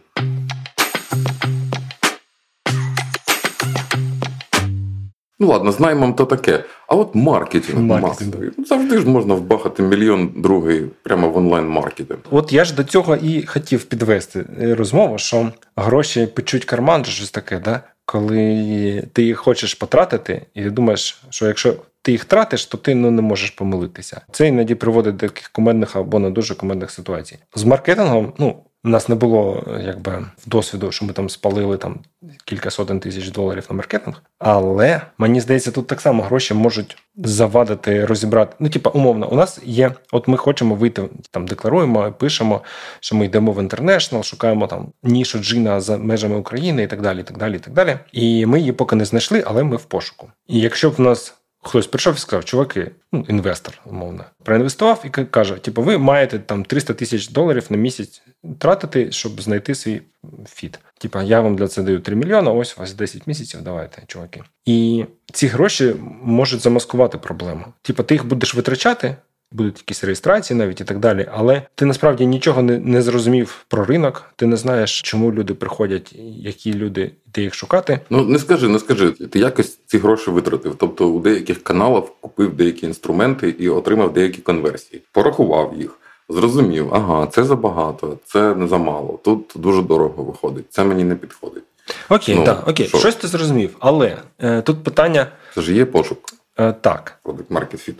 Ну 5.38 5.46
ладно, 5.46 5.72
з 5.72 5.80
наймом 5.80 6.14
то 6.14 6.24
таке. 6.24 6.64
А 6.88 6.94
от 6.94 7.14
маркетинг, 7.14 7.80
маркетинг. 7.80 8.34
Макс, 8.34 8.68
завжди 8.68 8.98
ж 8.98 9.08
можна 9.08 9.34
вбахати 9.34 9.82
мільйон 9.82 10.32
другий 10.36 10.86
прямо 11.02 11.30
в 11.30 11.36
онлайн-маркетинг. 11.36 12.20
От 12.30 12.52
я 12.52 12.64
ж 12.64 12.74
до 12.74 12.84
цього 12.84 13.16
і 13.16 13.46
хотів 13.46 13.84
підвести 13.84 14.44
е, 14.60 14.74
розмову, 14.74 15.18
що 15.18 15.52
гроші 15.76 16.26
печуть 16.26 16.64
карман, 16.64 17.04
щось 17.04 17.30
таке, 17.30 17.58
да? 17.58 17.80
коли 18.06 19.08
ти 19.12 19.22
їх 19.22 19.38
хочеш 19.38 19.74
потратити, 19.74 20.46
і 20.54 20.62
ти 20.62 20.70
думаєш, 20.70 21.22
що 21.30 21.46
якщо 21.46 21.74
ти 22.02 22.12
їх 22.12 22.24
тратиш, 22.24 22.66
то 22.66 22.78
ти 22.78 22.94
ну, 22.94 23.10
не 23.10 23.22
можеш 23.22 23.50
помилитися. 23.50 24.20
Це 24.32 24.48
іноді 24.48 24.74
приводить 24.74 25.16
до 25.16 25.26
таких 25.26 25.48
кумедних 25.48 25.96
або 25.96 26.18
не 26.18 26.30
дуже 26.30 26.54
кумедних 26.54 26.90
ситуацій. 26.90 27.38
З 27.54 27.64
маркетингом, 27.64 28.32
ну. 28.38 28.64
У 28.84 28.88
нас 28.88 29.08
не 29.08 29.14
було 29.14 29.64
якби 29.84 30.26
досвіду, 30.46 30.92
що 30.92 31.04
ми 31.04 31.12
там 31.12 31.28
спалили 31.28 31.76
там 31.76 31.98
кілька 32.44 32.70
сотень 32.70 33.00
тисяч 33.00 33.28
доларів 33.28 33.66
на 33.70 33.76
маркетинг. 33.76 34.22
Але 34.38 35.00
мені 35.18 35.40
здається, 35.40 35.70
тут 35.70 35.86
так 35.86 36.00
само 36.00 36.22
гроші 36.22 36.54
можуть 36.54 36.96
завадити 37.16 38.06
розібрати. 38.06 38.56
Ну, 38.58 38.68
типа, 38.68 38.90
умовно, 38.90 39.30
у 39.30 39.34
нас 39.34 39.60
є. 39.64 39.92
От 40.12 40.28
ми 40.28 40.36
хочемо 40.36 40.74
вийти, 40.74 41.02
там 41.30 41.46
декларуємо, 41.46 42.12
пишемо, 42.12 42.62
що 43.00 43.16
ми 43.16 43.24
йдемо 43.24 43.52
в 43.52 43.62
інтернешнл, 43.62 44.22
шукаємо 44.22 44.66
там 44.66 44.88
нішу 45.02 45.38
джина 45.38 45.80
за 45.80 45.98
межами 45.98 46.36
України 46.36 46.82
і 46.82 46.86
так 46.86 47.02
далі. 47.02 47.20
І 47.20 47.22
так 47.22 47.38
далі, 47.38 47.56
і 47.56 47.58
так 47.58 47.74
далі. 47.74 47.98
І 48.12 48.46
ми 48.46 48.58
її 48.58 48.72
поки 48.72 48.96
не 48.96 49.04
знайшли, 49.04 49.44
але 49.46 49.62
ми 49.62 49.76
в 49.76 49.84
пошуку. 49.84 50.28
І 50.48 50.60
якщо 50.60 50.90
б 50.90 50.94
в 50.94 51.00
нас 51.00 51.34
Хтось 51.66 51.86
прийшов 51.86 52.14
і 52.14 52.18
сказав, 52.18 52.44
чуваки, 52.44 52.90
ну, 53.12 53.26
інвестор, 53.28 53.80
умовно, 53.86 54.24
проінвестував 54.42 55.04
і 55.04 55.08
каже: 55.08 55.54
типу, 55.54 55.82
ви 55.82 55.98
маєте 55.98 56.38
там 56.38 56.64
300 56.64 56.94
тисяч 56.94 57.28
доларів 57.28 57.66
на 57.70 57.76
місяць 57.76 58.22
тратити, 58.58 59.12
щоб 59.12 59.40
знайти 59.40 59.74
свій 59.74 60.02
фіт. 60.48 60.78
Типа, 60.98 61.22
я 61.22 61.40
вам 61.40 61.56
для 61.56 61.68
це 61.68 61.82
даю 61.82 62.00
3 62.00 62.16
мільйони, 62.16 62.50
ось 62.50 62.76
у 62.76 62.80
вас 62.80 62.94
10 62.94 63.26
місяців, 63.26 63.60
давайте, 63.62 64.02
чуваки. 64.06 64.42
І 64.66 65.04
ці 65.32 65.46
гроші 65.46 65.94
можуть 66.22 66.60
замаскувати 66.60 67.18
проблему. 67.18 67.64
Типа, 67.82 68.02
ти 68.02 68.14
їх 68.14 68.26
будеш 68.26 68.54
витрачати, 68.54 69.16
будуть 69.54 69.78
якісь 69.78 70.04
реєстрації 70.04 70.58
навіть 70.58 70.80
і 70.80 70.84
так 70.84 70.98
далі. 70.98 71.26
Але 71.32 71.62
ти 71.74 71.84
насправді 71.84 72.26
нічого 72.26 72.62
не 72.62 72.78
не 72.78 73.02
зрозумів 73.02 73.64
про 73.68 73.84
ринок, 73.84 74.24
ти 74.36 74.46
не 74.46 74.56
знаєш, 74.56 75.02
чому 75.02 75.32
люди 75.32 75.54
приходять, 75.54 76.14
які 76.36 76.74
люди 76.74 77.10
ти 77.32 77.42
їх 77.42 77.54
шукати. 77.54 78.00
Ну 78.10 78.24
не 78.24 78.38
скажи, 78.38 78.68
не 78.68 78.78
скажи. 78.78 79.10
Ти 79.10 79.38
якось 79.38 79.78
ці 79.86 79.98
гроші 79.98 80.30
витратив. 80.30 80.74
Тобто 80.78 81.08
у 81.08 81.20
деяких 81.20 81.62
каналах 81.62 82.04
купив 82.20 82.56
деякі 82.56 82.86
інструменти 82.86 83.54
і 83.58 83.68
отримав 83.68 84.12
деякі 84.12 84.40
конверсії, 84.40 85.02
порахував 85.12 85.74
їх. 85.78 85.98
Зрозумів, 86.28 86.94
ага, 86.94 87.26
це 87.26 87.44
забагато, 87.44 88.18
це 88.24 88.54
не 88.54 88.68
замало. 88.68 89.20
Тут 89.24 89.52
дуже 89.56 89.82
дорого 89.82 90.22
виходить. 90.24 90.64
Це 90.70 90.84
мені 90.84 91.04
не 91.04 91.14
підходить. 91.14 91.64
Окей, 92.08 92.34
ну, 92.34 92.44
так, 92.44 92.68
окей, 92.68 92.86
що? 92.86 92.98
щось 92.98 93.14
ти 93.14 93.28
зрозумів. 93.28 93.76
Але 93.78 94.16
е, 94.38 94.62
тут 94.62 94.84
питання. 94.84 95.26
Це 95.54 95.60
ж 95.60 95.74
є 95.74 95.84
пошук. 95.84 96.18
Е, 96.58 96.72
так. 96.72 97.18
Product 97.24 97.48
Market 97.50 97.88
Fit. 97.88 97.94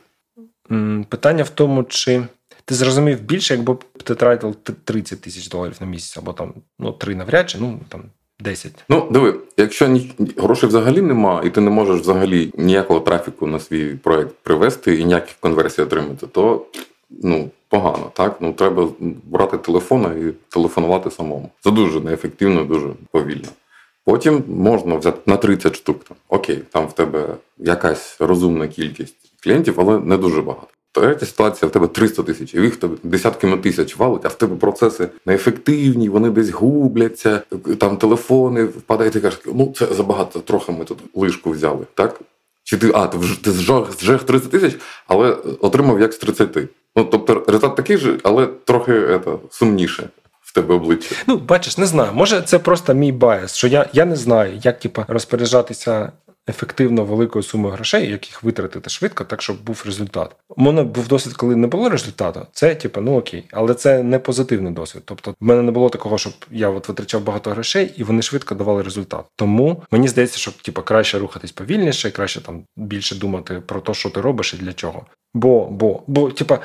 Питання 1.09 1.43
в 1.43 1.51
тому, 1.51 1.85
чи 1.85 2.23
ти 2.65 2.75
зрозумів 2.75 3.21
більше, 3.21 3.55
якби 3.55 3.77
ти 4.05 4.15
тратив 4.15 4.55
30 4.85 5.21
тисяч 5.21 5.49
доларів 5.49 5.77
на 5.81 5.87
місяць, 5.87 6.17
або 6.17 6.33
там 6.33 6.55
ну, 6.79 6.93
3 6.93 7.15
навряд 7.15 7.51
чи, 7.51 7.59
ну 7.59 7.81
там 7.89 8.03
10. 8.41 8.85
Ну, 8.89 9.09
диви, 9.11 9.35
якщо 9.57 9.89
ні, 9.89 10.15
грошей 10.37 10.69
взагалі 10.69 11.03
нема, 11.03 11.43
і 11.45 11.51
ти 11.51 11.61
не 11.61 11.71
можеш 11.71 12.01
взагалі 12.01 12.53
ніякого 12.57 13.01
трафіку 13.01 13.47
на 13.47 13.61
свій 13.61 13.95
проект 13.95 14.35
привести 14.43 14.97
і 14.97 15.05
ніяких 15.05 15.35
конверсій 15.41 15.83
отримати, 15.83 16.27
то 16.27 16.67
ну, 17.11 17.51
погано. 17.69 18.11
так? 18.15 18.37
Ну, 18.41 18.53
Треба 18.53 18.89
брати 19.25 19.59
телефон 19.59 20.29
і 20.29 20.53
телефонувати 20.53 21.11
самому. 21.11 21.51
Це 21.61 21.71
дуже 21.71 22.01
неефективно, 22.01 22.65
дуже 22.65 22.89
повільно. 23.11 23.49
Потім 24.05 24.45
можна 24.49 24.95
взяти 24.95 25.21
на 25.27 25.37
30 25.37 25.77
штук. 25.77 26.05
Там. 26.05 26.17
Окей, 26.29 26.63
там 26.71 26.87
в 26.87 26.93
тебе 26.93 27.35
якась 27.59 28.17
розумна 28.21 28.69
кількість 28.69 29.24
клієнтів, 29.45 29.75
але 29.81 29.99
не 29.99 30.17
дуже 30.17 30.43
багато. 30.43 30.67
Третя 30.93 31.27
ситуація, 31.27 31.69
в 31.69 31.73
тебе 31.73 31.87
300 31.87 32.23
тисяч, 32.23 32.55
і 32.55 32.61
їх 32.61 32.77
тебе 32.77 32.97
десятками 33.03 33.57
тисяч 33.57 33.97
валить, 33.97 34.25
а 34.25 34.29
в 34.29 34.35
тебе 34.35 34.57
процеси 34.57 35.09
неефективні, 35.27 36.09
вони 36.09 36.31
десь 36.31 36.51
губляться, 36.51 37.41
там 37.79 37.97
телефони 37.97 38.65
впадають 38.65 39.17
і 39.17 39.21
кажуть, 39.21 39.43
ну 39.47 39.73
це 39.77 39.87
забагато, 39.87 40.41
трохи 40.41 40.73
ми 40.73 40.85
тут 40.85 40.99
лишку 41.15 41.51
взяли. 41.51 41.87
так? 41.95 42.21
Чи 42.65 42.77
ти 42.77 42.91
а, 42.95 43.07
ти 43.07 43.19
ти 43.43 43.51
зжег 43.51 44.25
30 44.25 44.51
тисяч, 44.51 44.77
але 45.07 45.37
отримав 45.61 46.01
як 46.01 46.13
з 46.13 46.19
30. 46.19 46.57
Ну, 46.97 47.05
тобто 47.05 47.45
результат 47.47 47.77
такий 47.77 47.97
же, 47.97 48.19
але 48.23 48.47
трохи 48.47 48.93
это, 48.93 49.39
сумніше. 49.51 50.09
Тебе 50.55 50.75
обличчя. 50.75 51.15
Ну, 51.27 51.37
бачиш, 51.37 51.79
не 51.79 51.87
знаю. 51.87 52.13
Може, 52.15 52.43
це 52.43 52.59
просто 52.59 52.95
мій 52.95 53.13
bias, 53.13 53.55
що 53.55 53.69
я 53.69 53.89
я 53.93 54.05
не 54.05 54.17
знаю, 54.17 54.61
як 54.63 54.79
типу, 54.79 55.05
розпоряджатися 55.09 56.13
ефективно 56.49 57.05
великою 57.05 57.43
сумою 57.43 57.75
грошей, 57.75 58.11
яких 58.11 58.43
витратити 58.43 58.91
швидко, 58.91 59.25
так 59.25 59.43
щоб 59.43 59.65
був 59.65 59.83
результат. 59.87 60.37
У 60.49 60.63
мене 60.63 60.83
був 60.83 61.09
досвід, 61.09 61.35
коли 61.35 61.57
не 61.57 61.67
було 61.67 61.89
результату. 61.89 62.47
Це 62.53 62.75
типу, 62.75 63.01
ну 63.01 63.17
окей, 63.17 63.45
але 63.53 63.75
це 63.75 64.03
не 64.03 64.19
позитивний 64.19 64.73
досвід. 64.73 65.03
Тобто, 65.05 65.31
в 65.31 65.35
мене 65.41 65.63
не 65.63 65.73
було 65.73 65.89
такого, 65.89 66.19
щоб 66.19 66.33
я 66.51 66.69
от 66.69 66.89
витрачав 66.89 67.25
багато 67.25 67.51
грошей, 67.51 67.95
і 67.97 68.05
вони 68.05 68.23
швидко 68.23 68.55
давали 68.55 68.83
результат. 68.83 69.25
Тому 69.37 69.83
мені 69.91 70.09
здається, 70.09 70.39
що 70.39 70.53
типу, 70.53 70.83
краще 70.83 71.19
рухатись 71.19 71.53
повільніше, 71.53 72.11
краще 72.11 72.41
там 72.41 72.65
більше 72.77 73.15
думати 73.15 73.63
про 73.67 73.81
те, 73.81 73.95
що 73.95 74.11
ти 74.11 74.21
робиш 74.21 74.55
і 74.55 74.57
для 74.57 74.73
чого. 74.73 75.07
Бо, 75.35 75.67
бо, 75.67 76.03
бо, 76.07 76.31
типа, 76.31 76.59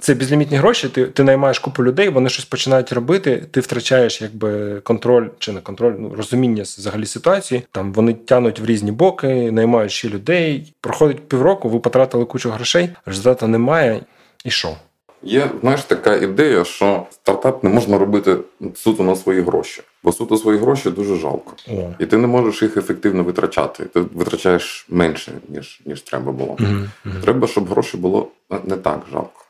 це 0.00 0.14
безлімітні 0.14 0.56
гроші. 0.56 0.88
Ти 0.88 1.06
ти 1.06 1.24
наймаєш 1.24 1.58
купу 1.58 1.84
людей, 1.84 2.08
вони 2.08 2.28
щось 2.28 2.44
починають 2.44 2.92
робити. 2.92 3.46
Ти 3.50 3.60
втрачаєш 3.60 4.22
якби 4.22 4.80
контроль 4.80 5.28
чи 5.38 5.52
не 5.52 5.60
контроль, 5.60 5.94
ну 5.98 6.14
розуміння 6.16 6.62
взагалі 6.62 7.06
ситуації. 7.06 7.62
Там 7.70 7.92
вони 7.92 8.14
тянуть 8.14 8.60
в 8.60 8.64
різні 8.64 8.92
боки, 8.92 9.52
наймають 9.52 9.92
ще 9.92 10.08
людей. 10.08 10.74
Проходить 10.80 11.28
півроку, 11.28 11.68
ви 11.68 11.78
потратили 11.78 12.24
кучу 12.24 12.50
грошей, 12.50 12.90
результату 13.06 13.46
немає. 13.46 14.00
І 14.44 14.50
що? 14.50 14.76
Є 15.24 15.50
знаєш 15.60 15.82
така 15.82 16.16
ідея, 16.16 16.64
що 16.64 17.06
стартап 17.10 17.64
не 17.64 17.70
можна 17.70 17.98
робити 17.98 18.36
суто 18.74 19.02
на 19.02 19.16
свої 19.16 19.40
гроші, 19.40 19.82
бо 20.02 20.12
суто 20.12 20.36
свої 20.36 20.58
гроші 20.58 20.90
дуже 20.90 21.16
жалко, 21.16 21.52
О. 21.68 21.90
і 21.98 22.06
ти 22.06 22.16
не 22.16 22.26
можеш 22.26 22.62
їх 22.62 22.76
ефективно 22.76 23.24
витрачати. 23.24 23.84
Ти 23.84 24.00
витрачаєш 24.00 24.86
менше 24.88 25.32
ніж 25.48 25.80
ніж 25.86 26.00
треба 26.00 26.32
було. 26.32 26.56
Угу. 26.60 27.14
Треба, 27.22 27.48
щоб 27.48 27.68
гроші 27.68 27.96
було 27.96 28.28
не 28.64 28.76
так 28.76 29.00
жалко, 29.12 29.43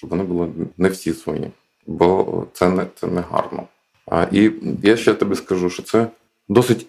щоб 0.00 0.10
вони 0.10 0.24
були 0.24 0.48
не 0.78 0.88
всі 0.88 1.12
свої, 1.12 1.50
бо 1.86 2.46
це 2.52 2.68
не 2.68 2.86
це 2.94 3.06
не 3.06 3.20
гарно. 3.20 3.64
А 4.06 4.26
і 4.32 4.52
я 4.82 4.96
ще 4.96 5.14
тобі 5.14 5.34
скажу, 5.34 5.70
що 5.70 5.82
це 5.82 6.06
досить 6.48 6.86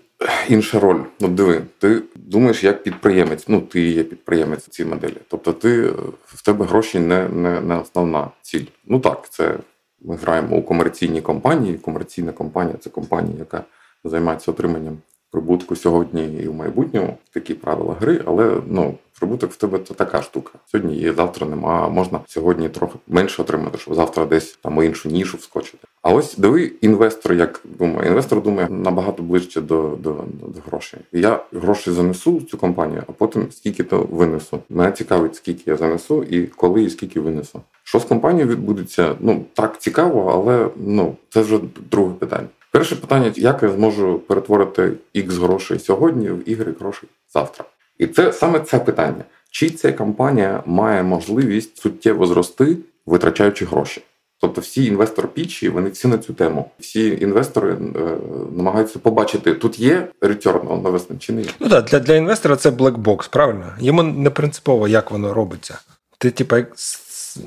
інша 0.49 0.79
роль. 0.79 0.99
Ну, 1.19 1.27
диви, 1.27 1.61
ти 1.79 2.01
думаєш 2.15 2.63
як 2.63 2.83
підприємець. 2.83 3.47
Ну, 3.47 3.61
ти 3.61 3.81
є 3.81 4.03
підприємець 4.03 4.67
в 4.67 4.69
цій 4.69 4.85
моделі. 4.85 5.17
Тобто, 5.27 5.53
ти 5.53 5.81
в 6.25 6.41
тебе 6.45 6.65
гроші 6.65 6.99
не, 6.99 7.29
не, 7.29 7.61
не 7.61 7.75
основна 7.75 8.29
ціль. 8.41 8.65
Ну 8.85 8.99
так, 8.99 9.29
це 9.29 9.57
ми 10.01 10.15
граємо 10.15 10.55
у 10.55 10.63
комерційній 10.63 11.21
компанії. 11.21 11.77
Комерційна 11.77 12.31
компанія 12.31 12.75
це 12.79 12.89
компанія, 12.89 13.35
яка 13.39 13.63
займається 14.03 14.51
отриманням 14.51 14.97
прибутку 15.31 15.75
сьогодні 15.75 16.25
і 16.43 16.47
в 16.47 16.53
майбутньому. 16.53 17.17
Такі 17.33 17.53
правила 17.53 17.95
гри, 18.00 18.21
але 18.25 18.57
ну 18.67 18.95
прибуток 19.19 19.51
в 19.51 19.55
тебе 19.55 19.79
це 19.88 19.93
така 19.93 20.21
штука. 20.21 20.51
Сьогодні 20.65 20.95
є, 20.95 21.13
завтра 21.13 21.47
нема. 21.47 21.89
Можна 21.89 22.19
сьогодні 22.27 22.69
трохи 22.69 22.93
менше 23.07 23.41
отримати, 23.41 23.77
щоб 23.77 23.95
завтра 23.95 24.25
десь 24.25 24.59
там 24.63 24.83
іншу 24.83 25.09
нішу 25.09 25.38
вскочити. 25.38 25.88
А 26.01 26.13
ось 26.13 26.38
диви 26.38 26.71
інвестор, 26.81 27.33
як 27.33 27.61
думає, 27.79 28.07
інвестор 28.07 28.43
думає 28.43 28.67
набагато 28.69 29.23
ближче 29.23 29.61
до 29.61 29.97
до, 30.00 30.09
до 30.33 30.61
грошей. 30.65 31.00
Я 31.11 31.43
гроші 31.53 31.91
занесу 31.91 32.38
в 32.38 32.43
цю 32.43 32.57
компанію, 32.57 33.03
а 33.07 33.11
потім 33.11 33.47
скільки 33.51 33.83
то 33.83 34.07
винесу. 34.11 34.59
Мене 34.69 34.91
цікавить, 34.91 35.35
скільки 35.35 35.63
я 35.65 35.77
занесу, 35.77 36.23
і 36.23 36.45
коли 36.45 36.83
і 36.83 36.89
скільки 36.89 37.19
винесу. 37.19 37.61
Що 37.83 38.00
з 38.00 38.05
компанією 38.05 38.51
відбудеться? 38.51 39.15
Ну 39.19 39.45
так 39.53 39.81
цікаво, 39.81 40.31
але 40.33 40.69
ну 40.75 41.15
це 41.29 41.41
вже 41.41 41.59
друге 41.91 42.13
питання. 42.13 42.47
Перше 42.71 42.95
питання: 42.95 43.31
як 43.35 43.63
я 43.63 43.69
зможу 43.69 44.19
перетворити 44.19 44.91
X 45.15 45.31
грошей 45.31 45.79
сьогодні 45.79 46.29
в 46.29 46.39
Y 46.39 46.79
грошей 46.79 47.09
завтра? 47.33 47.65
І 47.97 48.07
це 48.07 48.33
саме 48.33 48.59
це 48.59 48.79
питання: 48.79 49.23
чи 49.51 49.69
ця 49.69 49.93
компанія 49.93 50.63
має 50.65 51.03
можливість 51.03 51.77
суттєво 51.77 52.25
зрости, 52.25 52.77
витрачаючи 53.05 53.65
гроші? 53.65 54.01
Тобто 54.41 54.61
всі 54.61 54.85
інвестор 54.85 55.27
пічі, 55.27 55.69
вони 55.69 55.89
всі 55.89 56.07
на 56.07 56.17
цю 56.17 56.33
тему. 56.33 56.71
Всі 56.79 57.17
інвестори 57.21 57.71
е, 57.73 57.77
намагаються 58.57 58.99
побачити, 58.99 59.53
тут 59.53 59.79
є 59.79 60.07
return 60.21 60.67
on 60.67 60.81
investment 60.81 61.17
чи 61.17 61.33
не 61.33 61.41
є. 61.41 61.49
Ну 61.59 61.69
так, 61.69 61.85
для 61.85 61.99
для 61.99 62.15
інвестора 62.15 62.55
це 62.55 62.71
блекбокс, 62.71 63.27
правильно? 63.27 63.65
Йому 63.79 64.03
не 64.03 64.29
принципово, 64.29 64.87
як 64.87 65.11
воно 65.11 65.33
робиться. 65.33 65.79
Ти, 66.17 66.31
типа, 66.31 66.63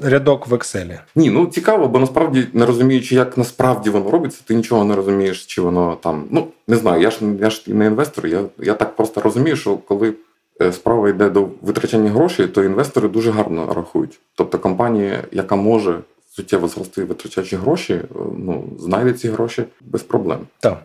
рядок 0.03 0.47
в 0.47 0.53
Excel. 0.53 0.99
Ні, 1.17 1.31
ну 1.31 1.47
цікаво, 1.47 1.89
бо 1.89 1.99
насправді 1.99 2.47
не 2.53 2.67
розуміючи, 2.67 3.15
як 3.15 3.39
насправді 3.39 3.91
воно 3.91 4.11
робиться, 4.11 4.43
ти 4.45 4.55
нічого 4.55 4.85
не 4.85 4.97
розумієш, 4.97 5.47
чи 5.47 5.61
воно 5.61 5.97
там. 6.03 6.25
Ну 6.31 6.47
не 6.69 6.77
знаю, 6.77 7.03
я 7.03 7.11
ж 7.11 7.19
я 7.41 7.51
ж 7.51 7.63
не 7.67 7.87
інвестор. 7.87 8.27
Я, 8.27 8.41
я 8.59 8.75
так 8.75 8.97
просто 8.97 9.21
розумію, 9.21 9.57
що 9.57 9.77
коли. 9.77 10.15
Е, 10.63 10.73
справа 10.73 11.09
йде 11.09 11.31
до 11.31 11.49
витрачання 11.63 12.11
грошей, 12.11 12.47
то 12.47 12.65
інвестори 12.65 13.09
дуже 13.09 13.31
гарно 13.31 13.75
рахують. 13.75 14.21
Тобто 14.35 14.59
компанія, 14.59 15.25
яка 15.33 15.57
може 15.57 15.99
суттєво 16.31 16.69
зрости 16.69 17.05
витрачаючи 17.05 17.57
гроші, 17.57 17.95
е, 17.95 18.07
ну 18.39 18.65
знайде 18.79 19.13
ці 19.13 19.29
гроші 19.29 19.65
без 19.81 20.03
проблем. 20.03 20.39
Так. 20.61 20.83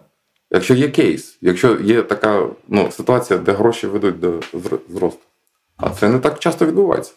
Якщо 0.52 0.74
є 0.74 0.90
кейс, 0.90 1.38
якщо 1.42 1.80
є 1.80 2.02
така 2.02 2.48
ну, 2.68 2.92
ситуація, 2.92 3.40
де 3.40 3.52
гроші 3.52 3.88
ведуть 3.88 4.20
до 4.20 4.40
зросту, 4.90 5.22
а 5.78 5.90
це 5.90 6.10
не 6.10 6.20
так 6.20 6.40
часто 6.40 6.66
відбувається. 6.66 7.14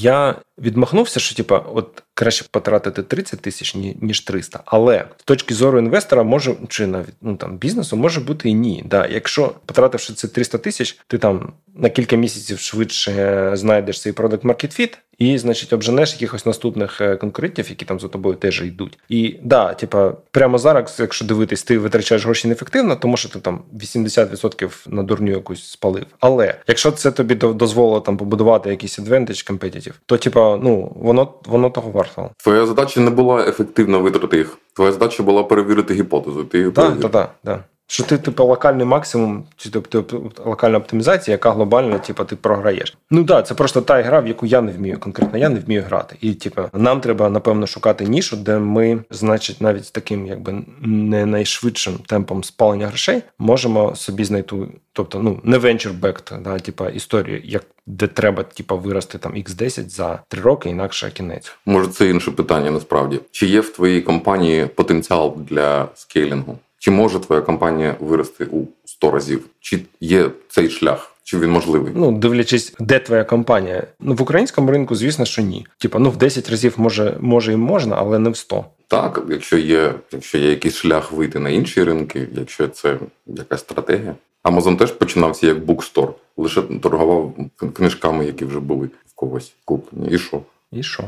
Я 0.00 0.36
відмахнувся, 0.62 1.20
що 1.20 1.34
типа, 1.34 1.58
от 1.58 2.02
краще 2.14 2.44
потратити 2.50 3.02
30 3.02 3.40
тисяч 3.40 3.74
ніж 3.74 4.20
300. 4.20 4.60
Але 4.64 5.04
з 5.20 5.24
точки 5.24 5.54
зору 5.54 5.78
інвестора 5.78 6.22
може 6.22 6.54
чи 6.68 6.86
навіть 6.86 7.14
ну 7.20 7.36
там 7.36 7.56
бізнесу 7.56 7.96
може 7.96 8.20
бути 8.20 8.48
і 8.48 8.54
ні. 8.54 8.82
Да, 8.86 9.06
Якщо 9.06 9.54
потративши 9.66 10.12
це 10.12 10.28
300 10.28 10.58
тисяч, 10.58 10.98
ти 11.06 11.18
там 11.18 11.52
на 11.74 11.88
кілька 11.88 12.16
місяців 12.16 12.58
швидше 12.58 13.50
знайдеш 13.54 14.00
цей 14.00 14.12
продакт 14.12 14.44
market 14.44 14.80
fit, 14.80 14.98
і, 15.18 15.38
значить, 15.38 15.72
обженеш 15.72 16.12
якихось 16.12 16.46
наступних 16.46 17.00
е, 17.00 17.16
конкурентів, 17.16 17.70
які 17.70 17.84
там 17.84 18.00
за 18.00 18.08
тобою 18.08 18.36
теж 18.36 18.62
йдуть. 18.62 18.98
І 19.08 19.36
да, 19.42 19.74
типа, 19.74 20.12
прямо 20.30 20.58
зараз, 20.58 20.96
якщо 21.00 21.24
дивитись, 21.24 21.62
ти 21.62 21.78
витрачаєш 21.78 22.24
гроші 22.24 22.48
неефективно, 22.48 22.96
тому 22.96 23.16
що 23.16 23.28
ти 23.28 23.38
там 23.38 23.62
80% 23.74 24.70
на 24.86 25.02
дурню 25.02 25.30
якусь 25.30 25.70
спалив. 25.70 26.06
Але 26.20 26.54
якщо 26.68 26.90
це 26.90 27.10
тобі 27.10 27.34
дозволило 27.34 28.00
там 28.00 28.16
побудувати 28.16 28.70
якийсь 28.70 28.98
advantage 28.98 29.50
competitive, 29.50 29.94
то 30.06 30.16
типа, 30.16 30.51
ну 30.56 30.92
воно 30.96 31.34
воно 31.46 31.70
того 31.70 31.90
варто. 31.90 32.30
Твоя 32.44 32.66
задача 32.66 33.00
не 33.00 33.10
була 33.10 33.40
ефективно 33.48 34.00
витрати 34.00 34.36
їх. 34.36 34.58
Твоя 34.76 34.92
задача 34.92 35.22
була 35.22 35.44
перевірити 35.44 35.94
гіпотезу. 35.94 36.44
Ти 36.44 36.70
Так, 36.70 37.00
так, 37.00 37.10
так, 37.10 37.34
так. 37.44 37.60
Що 37.92 38.04
ти, 38.04 38.18
типу, 38.18 38.44
локальний 38.44 38.86
максимум, 38.86 39.44
чи 39.56 39.70
тобто 39.70 40.30
локальна 40.44 40.78
оптимізація, 40.78 41.32
яка 41.32 41.52
глобальна, 41.52 41.98
типу, 41.98 42.24
ти 42.24 42.36
програєш. 42.36 42.96
Ну 43.10 43.24
так, 43.24 43.46
це 43.46 43.54
просто 43.54 43.80
та 43.80 44.02
гра, 44.02 44.20
в 44.20 44.28
яку 44.28 44.46
я 44.46 44.60
не 44.60 44.72
вмію. 44.72 44.98
Конкретно 44.98 45.38
я 45.38 45.48
не 45.48 45.60
вмію 45.60 45.82
грати. 45.82 46.16
І 46.20 46.34
типу, 46.34 46.62
нам 46.72 47.00
треба 47.00 47.30
напевно 47.30 47.66
шукати 47.66 48.04
нішу, 48.04 48.36
де 48.36 48.58
ми, 48.58 49.04
значить, 49.10 49.60
навіть 49.60 49.92
таким, 49.92 50.26
якби 50.26 50.62
не 50.82 51.26
найшвидшим 51.26 51.94
темпом 51.94 52.44
спалення 52.44 52.86
грошей 52.86 53.22
можемо 53.38 53.96
собі 53.96 54.24
знайти, 54.24 54.56
тобто, 54.92 55.18
ну 55.22 55.40
не 55.44 55.58
venture-backed, 55.58 56.42
да, 56.42 56.58
типу, 56.58 56.88
історію, 56.88 57.40
як 57.44 57.64
де 57.86 58.06
треба, 58.06 58.42
типу, 58.42 58.78
вирости 58.78 59.18
там 59.18 59.34
X10 59.34 59.88
за 59.88 60.22
три 60.28 60.40
роки, 60.40 60.70
інакше 60.70 61.10
кінець. 61.10 61.52
Може, 61.66 61.88
це 61.88 62.08
інше 62.08 62.30
питання 62.30 62.70
насправді. 62.70 63.20
Чи 63.30 63.46
є 63.46 63.60
в 63.60 63.68
твоїй 63.72 64.00
компанії 64.00 64.66
потенціал 64.66 65.36
для 65.48 65.88
скейлінгу? 65.94 66.58
Чи 66.82 66.90
може 66.90 67.18
твоя 67.18 67.42
компанія 67.42 67.96
вирости 68.00 68.44
у 68.44 68.64
100 68.84 69.10
разів? 69.10 69.46
Чи 69.60 69.80
є 70.00 70.30
цей 70.48 70.70
шлях? 70.70 71.14
Чи 71.22 71.38
він 71.38 71.50
можливий? 71.50 71.92
Ну, 71.96 72.12
дивлячись, 72.12 72.74
де 72.78 72.98
твоя 72.98 73.24
компанія. 73.24 73.86
Ну 74.00 74.14
в 74.14 74.22
українському 74.22 74.70
ринку, 74.70 74.94
звісно, 74.94 75.24
що 75.24 75.42
ні. 75.42 75.66
Типа, 75.78 75.98
ну 75.98 76.10
в 76.10 76.16
10 76.16 76.50
разів 76.50 76.74
може, 76.76 77.16
може 77.20 77.52
і 77.52 77.56
можна, 77.56 77.96
але 77.98 78.18
не 78.18 78.30
в 78.30 78.36
100. 78.36 78.64
Так, 78.88 79.22
якщо 79.28 79.58
є, 79.58 79.94
якщо 80.12 80.38
є 80.38 80.50
якийсь 80.50 80.74
шлях 80.74 81.12
вийти 81.12 81.38
на 81.38 81.50
інші 81.50 81.84
ринки, 81.84 82.28
якщо 82.32 82.68
це 82.68 82.98
якась 83.26 83.60
стратегія. 83.60 84.14
Амазон 84.42 84.76
теж 84.76 84.92
починався 84.92 85.46
як 85.46 85.64
букстор, 85.64 86.14
лише 86.36 86.62
торгував 86.62 87.34
книжками, 87.74 88.26
які 88.26 88.44
вже 88.44 88.60
були 88.60 88.86
в 88.86 89.14
когось 89.14 89.52
куплені. 89.64 90.14
І 90.14 90.18
що? 90.18 90.40
І 90.72 90.82
що? 90.82 91.04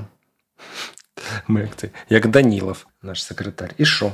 Ми 1.48 1.60
як 1.60 1.76
це, 1.76 1.90
як 2.08 2.26
Данілов, 2.26 2.86
наш 3.02 3.24
секретар. 3.24 3.70
І 3.78 3.84
що? 3.84 4.12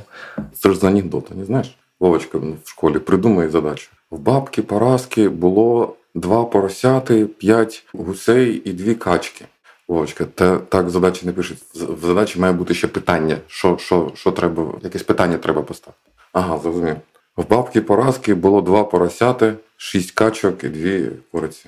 Це 0.53 0.69
ж 0.69 0.79
з 0.79 0.83
анекдота, 0.83 1.35
не 1.35 1.45
знаєш? 1.45 1.77
Вовочка 1.99 2.37
в 2.37 2.57
школі 2.65 2.99
придумає 2.99 3.49
задачу. 3.49 3.89
В 4.11 4.19
бабки 4.19 4.61
Параски 4.61 5.29
було 5.29 5.95
два 6.15 6.45
поросяти, 6.45 7.25
п'ять 7.25 7.85
гусей 7.93 8.61
і 8.65 8.73
дві 8.73 8.95
качки. 8.95 9.45
Вовочка, 9.87 10.25
та 10.25 10.57
так 10.57 10.89
задачі 10.89 11.25
не 11.25 11.31
пишуть. 11.31 11.57
В 11.73 12.05
задачі 12.05 12.39
має 12.39 12.53
бути 12.53 12.73
ще 12.73 12.87
питання. 12.87 13.37
Що 13.47 13.77
що, 13.77 14.11
що 14.15 14.31
треба, 14.31 14.73
якесь 14.83 15.03
питання 15.03 15.37
треба 15.37 15.61
поставити. 15.61 15.99
Ага, 16.33 16.59
зрозумів. 16.59 16.95
В 17.37 17.49
бабки 17.49 17.81
Параски 17.81 18.33
було 18.33 18.61
два 18.61 18.83
поросяти, 18.83 19.53
шість 19.77 20.11
качок 20.11 20.63
і 20.63 20.69
дві 20.69 21.09
куриці. 21.31 21.65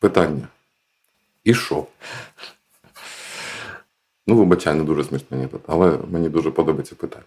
Питання. 0.00 0.48
І 1.44 1.54
що? 1.54 1.86
Ну, 4.28 4.36
вибачай, 4.36 4.74
не 4.74 4.84
дуже 4.84 5.04
смішно 5.04 5.36
анекдот, 5.36 5.60
але 5.66 5.98
мені 6.10 6.28
дуже 6.28 6.50
подобається 6.50 6.94
питання. 6.94 7.24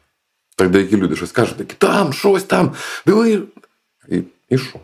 Так 0.55 0.69
деякі 0.69 0.97
люди 0.97 1.15
щось 1.15 1.31
кажуть, 1.31 1.57
такі 1.57 1.75
там, 1.77 2.13
щось 2.13 2.43
там, 2.43 2.73
диви. 3.05 3.41
І 4.09 4.23
і 4.49 4.57
що? 4.57 4.79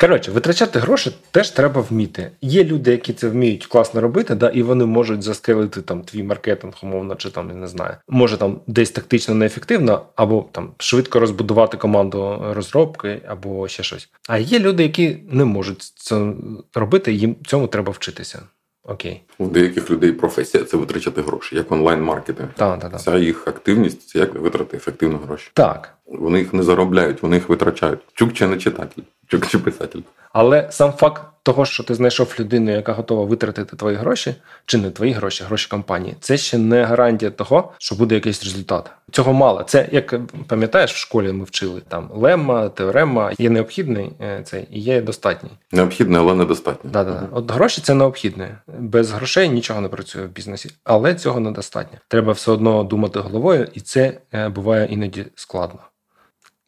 Коротше, 0.00 0.30
витрачати 0.30 0.78
гроші 0.78 1.12
теж 1.30 1.50
треба 1.50 1.80
вміти. 1.80 2.30
Є 2.40 2.64
люди, 2.64 2.90
які 2.90 3.12
це 3.12 3.28
вміють 3.28 3.66
класно 3.66 4.00
робити, 4.00 4.34
да, 4.34 4.48
і 4.48 4.62
вони 4.62 4.86
можуть 4.86 5.22
заскелити 5.22 5.82
там 5.82 6.02
твій 6.02 6.22
маркетинг, 6.22 6.74
умовно, 6.82 7.14
чи 7.14 7.30
там 7.30 7.48
я 7.48 7.54
не 7.54 7.66
знаю, 7.66 7.96
може 8.08 8.36
там 8.36 8.60
десь 8.66 8.90
тактично 8.90 9.34
неефективно, 9.34 10.06
або 10.16 10.48
там 10.52 10.72
швидко 10.78 11.20
розбудувати 11.20 11.76
команду 11.76 12.38
розробки, 12.52 13.22
або 13.26 13.68
ще 13.68 13.82
щось. 13.82 14.08
А 14.28 14.38
є 14.38 14.58
люди, 14.58 14.82
які 14.82 15.18
не 15.30 15.44
можуть 15.44 15.82
це 15.82 16.32
робити, 16.74 17.12
їм 17.12 17.36
цьому 17.46 17.66
треба 17.66 17.92
вчитися. 17.92 18.42
Окей. 18.84 19.22
У 19.38 19.46
деяких 19.46 19.90
людей 19.90 20.12
професія 20.12 20.64
це 20.64 20.76
витрачати 20.76 21.22
гроші, 21.22 21.56
як 21.56 21.72
онлайн-маркетинг. 21.72 22.48
Так, 22.56 22.80
так, 22.80 22.90
так. 22.90 23.00
Вся 23.00 23.16
їх 23.16 23.48
активність 23.48 24.08
це 24.08 24.18
як 24.18 24.34
витрати 24.34 24.76
ефективно 24.76 25.18
гроші. 25.18 25.50
Так. 25.54 25.94
Вони 26.06 26.38
їх 26.38 26.52
не 26.54 26.62
заробляють, 26.62 27.22
вони 27.22 27.36
їх 27.36 27.48
витрачають. 27.48 28.00
Чук 28.14 28.32
чи 28.32 28.46
не 28.46 28.58
читатель, 28.58 29.02
чук 29.30 29.46
чи 29.46 29.58
писатель. 29.58 30.00
Але 30.32 30.68
сам 30.70 30.92
факт 30.92 31.22
того, 31.42 31.64
що 31.64 31.84
ти 31.84 31.94
знайшов 31.94 32.34
людину, 32.40 32.70
яка 32.70 32.92
готова 32.92 33.24
витратити 33.24 33.76
твої 33.76 33.96
гроші, 33.96 34.34
чи 34.66 34.78
не 34.78 34.90
твої 34.90 35.12
гроші, 35.12 35.44
гроші 35.44 35.68
компанії, 35.70 36.16
це 36.20 36.36
ще 36.36 36.58
не 36.58 36.84
гарантія 36.84 37.30
того, 37.30 37.72
що 37.78 37.94
буде 37.94 38.14
якийсь 38.14 38.44
результат. 38.44 38.90
Цього 39.10 39.32
мало. 39.32 39.62
Це 39.62 39.88
як 39.92 40.14
пам'ятаєш, 40.46 40.92
в 40.92 40.96
школі 40.96 41.32
ми 41.32 41.44
вчили 41.44 41.82
там 41.88 42.10
лемма, 42.14 42.68
теорема. 42.68 43.32
Є 43.38 43.50
необхідний 43.50 44.12
е, 44.20 44.42
цей 44.44 44.68
і 44.70 44.80
є 44.80 45.02
достатній. 45.02 45.50
Необхідний, 45.72 46.20
але 46.20 46.34
недостатньо. 46.34 46.90
Да, 46.90 47.04
да. 47.04 47.28
От 47.32 47.50
гроші 47.50 47.80
це 47.80 47.94
необхідне. 47.94 48.58
Без 48.78 49.10
грошей 49.10 49.48
нічого 49.48 49.80
не 49.80 49.88
працює 49.88 50.24
в 50.24 50.28
бізнесі, 50.28 50.70
але 50.84 51.14
цього 51.14 51.40
недостатньо. 51.40 51.98
Треба 52.08 52.32
все 52.32 52.52
одно 52.52 52.84
думати 52.84 53.20
головою, 53.20 53.68
і 53.74 53.80
це 53.80 54.18
е, 54.32 54.48
буває 54.48 54.86
іноді 54.86 55.26
складно. 55.34 55.80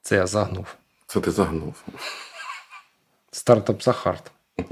Це 0.03 0.17
я 0.17 0.27
загнув. 0.27 0.67
Це 1.07 1.21
ти 1.21 1.31
загнув. 1.31 1.75
Стартап 3.33 3.83
Захарт. 3.83 4.31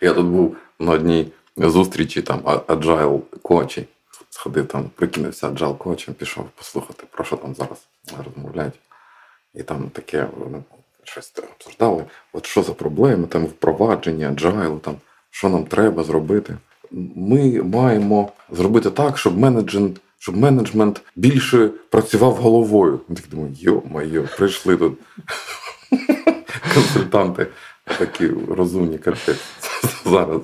Я 0.00 0.12
тут 0.12 0.26
був 0.26 0.56
на 0.78 0.92
одній 0.92 1.32
зустрічі 1.56 2.22
там 2.22 2.40
agile 2.40 3.20
коучі. 3.42 3.88
Сходив 4.30 4.68
там, 4.68 4.90
прикинувся 4.94 5.48
agile 5.48 5.78
коучем, 5.78 6.14
пішов 6.14 6.44
послухати, 6.54 7.04
про 7.10 7.24
що 7.24 7.36
там 7.36 7.54
зараз 7.54 7.86
розмовляють. 8.26 8.74
І 9.54 9.62
там 9.62 9.90
таке 9.90 10.28
щось 11.04 11.30
там 11.30 11.44
обсуждали. 11.58 12.04
От 12.32 12.46
що 12.46 12.62
за 12.62 12.72
проблеми, 12.72 13.26
там 13.26 13.46
впровадження, 13.46 14.30
agile, 14.30 14.80
там 14.80 14.96
що 15.30 15.48
нам 15.48 15.64
треба 15.64 16.04
зробити. 16.04 16.56
Ми 17.16 17.62
маємо 17.62 18.32
зробити 18.50 18.90
так, 18.90 19.18
щоб 19.18 19.38
менеджмент 19.38 20.00
щоб 20.22 20.36
менеджмент 20.36 21.02
більше 21.16 21.70
працював 21.90 22.34
головою. 22.34 23.00
Я 23.08 23.16
так 23.16 23.24
думаю, 23.30 23.54
йо-майо, 23.60 24.28
прийшли 24.36 24.76
тут 24.76 24.98
консультанти 26.74 27.46
такі 27.84 28.28
розумні 28.48 28.98
капець. 28.98 29.44
Зараз 30.04 30.40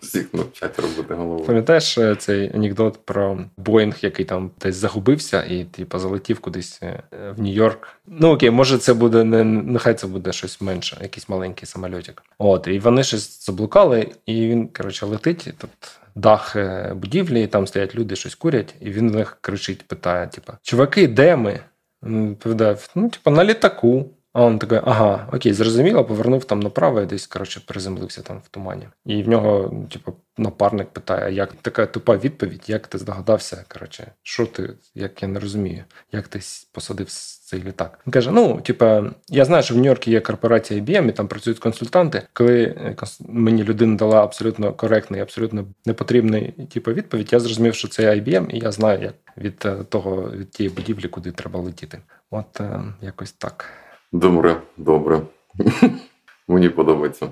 всіх 0.00 0.34
навчать 0.34 0.78
робити 0.78 1.14
головою. 1.14 1.46
Пам'ятаєш 1.46 1.98
е, 1.98 2.16
цей 2.16 2.54
анекдот 2.54 2.98
про 3.04 3.38
Боїнг, 3.56 3.96
який 4.02 4.24
там 4.24 4.50
десь 4.60 4.76
загубився 4.76 5.44
і 5.44 5.64
типу, 5.64 5.98
залетів 5.98 6.40
кудись 6.40 6.80
е, 6.82 7.02
в 7.36 7.40
Нью-Йорк. 7.40 7.88
Ну 8.06 8.28
окей, 8.28 8.50
може, 8.50 8.78
це 8.78 8.94
буде 8.94 9.24
не 9.24 9.44
нехай 9.44 9.94
це 9.94 10.06
буде 10.06 10.32
щось 10.32 10.60
менше, 10.60 10.98
якийсь 11.02 11.28
маленький 11.28 11.66
самольотик. 11.66 12.22
От, 12.38 12.66
і 12.66 12.78
вони 12.78 13.04
щось 13.04 13.46
заблукали, 13.46 14.08
і 14.26 14.46
він 14.46 14.68
коротше 14.68 15.06
летить. 15.06 15.48
Тут 15.58 15.70
дах 16.14 16.56
е, 16.56 16.92
будівлі, 16.96 17.42
і 17.42 17.46
там 17.46 17.66
стоять 17.66 17.94
люди, 17.94 18.16
щось 18.16 18.34
курять, 18.34 18.74
і 18.80 18.90
він 18.90 19.10
в 19.10 19.14
них 19.14 19.38
кричить, 19.40 19.82
питає: 19.88 20.26
типу, 20.26 20.52
чуваки, 20.62 21.08
де 21.08 21.36
ми? 21.36 21.60
Відповідає, 22.02 22.76
ну, 22.94 23.08
типу, 23.08 23.30
на 23.30 23.44
літаку. 23.44 24.10
А 24.32 24.48
він 24.48 24.58
такий, 24.58 24.80
ага, 24.84 25.28
окей, 25.32 25.52
зрозуміло, 25.52 26.04
повернув 26.04 26.44
там 26.44 26.60
направо 26.60 27.00
і 27.00 27.06
десь 27.06 27.26
коротше 27.26 27.60
приземлився 27.66 28.22
там 28.22 28.38
в 28.44 28.48
тумані. 28.48 28.88
І 29.06 29.22
в 29.22 29.28
нього, 29.28 29.74
типу, 29.92 30.12
напарник 30.36 30.88
питає, 30.88 31.34
як 31.34 31.52
така 31.52 31.86
тупа 31.86 32.16
відповідь, 32.16 32.64
як 32.66 32.86
ти 32.86 32.98
здогадався? 32.98 33.64
Коротше, 33.68 34.12
що 34.22 34.46
ти, 34.46 34.70
як 34.94 35.22
я 35.22 35.28
не 35.28 35.40
розумію, 35.40 35.84
як 36.12 36.28
ти 36.28 36.40
посадив 36.72 37.08
цей 37.44 37.62
літак? 37.62 37.98
Він 38.06 38.12
каже: 38.12 38.30
Ну, 38.30 38.60
типа, 38.60 39.04
я 39.28 39.44
знаю, 39.44 39.62
що 39.62 39.74
в 39.74 39.78
Нью-Йорку 39.78 40.10
є 40.10 40.20
корпорація 40.20 40.80
IBM, 40.80 41.08
і 41.08 41.12
там 41.12 41.28
працюють 41.28 41.58
консультанти. 41.58 42.22
Коли 42.32 42.62
е, 42.62 42.96
мені 43.20 43.64
людина 43.64 43.96
дала 43.96 44.22
абсолютно 44.22 44.72
коректний, 44.72 45.20
абсолютно 45.20 45.66
непотрібний 45.86 46.52
типу, 46.52 46.92
відповідь, 46.92 47.32
я 47.32 47.40
зрозумів, 47.40 47.74
що 47.74 47.88
це 47.88 48.14
IBM, 48.14 48.50
і 48.50 48.58
я 48.58 48.72
знаю, 48.72 49.02
як 49.02 49.14
від 49.36 49.62
е, 49.64 49.84
того 49.88 50.30
від 50.30 50.50
тієї 50.50 50.74
будівлі, 50.74 51.08
куди 51.08 51.32
треба 51.32 51.60
летіти. 51.60 51.98
От 52.30 52.60
е, 52.60 52.84
якось 53.00 53.32
так. 53.32 53.64
Добре, 54.12 54.56
добре. 54.76 55.20
Мені 56.48 56.68
подобається. 56.68 57.28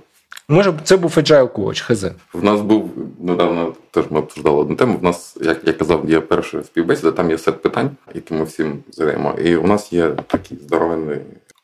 Може, 0.49 0.75
це 0.85 0.97
був 0.97 1.11
Agile 1.11 1.49
Coach, 1.49 1.83
хз. 1.83 2.05
В 2.33 2.45
нас 2.45 2.61
був 2.61 2.91
недавно, 3.21 3.73
теж 3.91 4.05
ми 4.11 4.19
обсуждали 4.19 4.57
одну 4.57 4.77
тему. 4.77 4.99
В 5.01 5.03
нас, 5.03 5.37
як 5.41 5.61
я 5.67 5.73
казав, 5.73 6.11
є 6.11 6.21
перша 6.21 6.63
співбесіда, 6.63 7.13
там 7.13 7.31
є 7.31 7.39
сет 7.39 7.63
питань, 7.63 7.91
які 8.15 8.35
ми 8.35 8.45
всім 8.45 8.79
задаємо. 8.91 9.35
І 9.45 9.57
у 9.57 9.67
нас 9.67 9.93
є 9.93 10.09
такий 10.09 10.59
здоровенний 10.59 11.19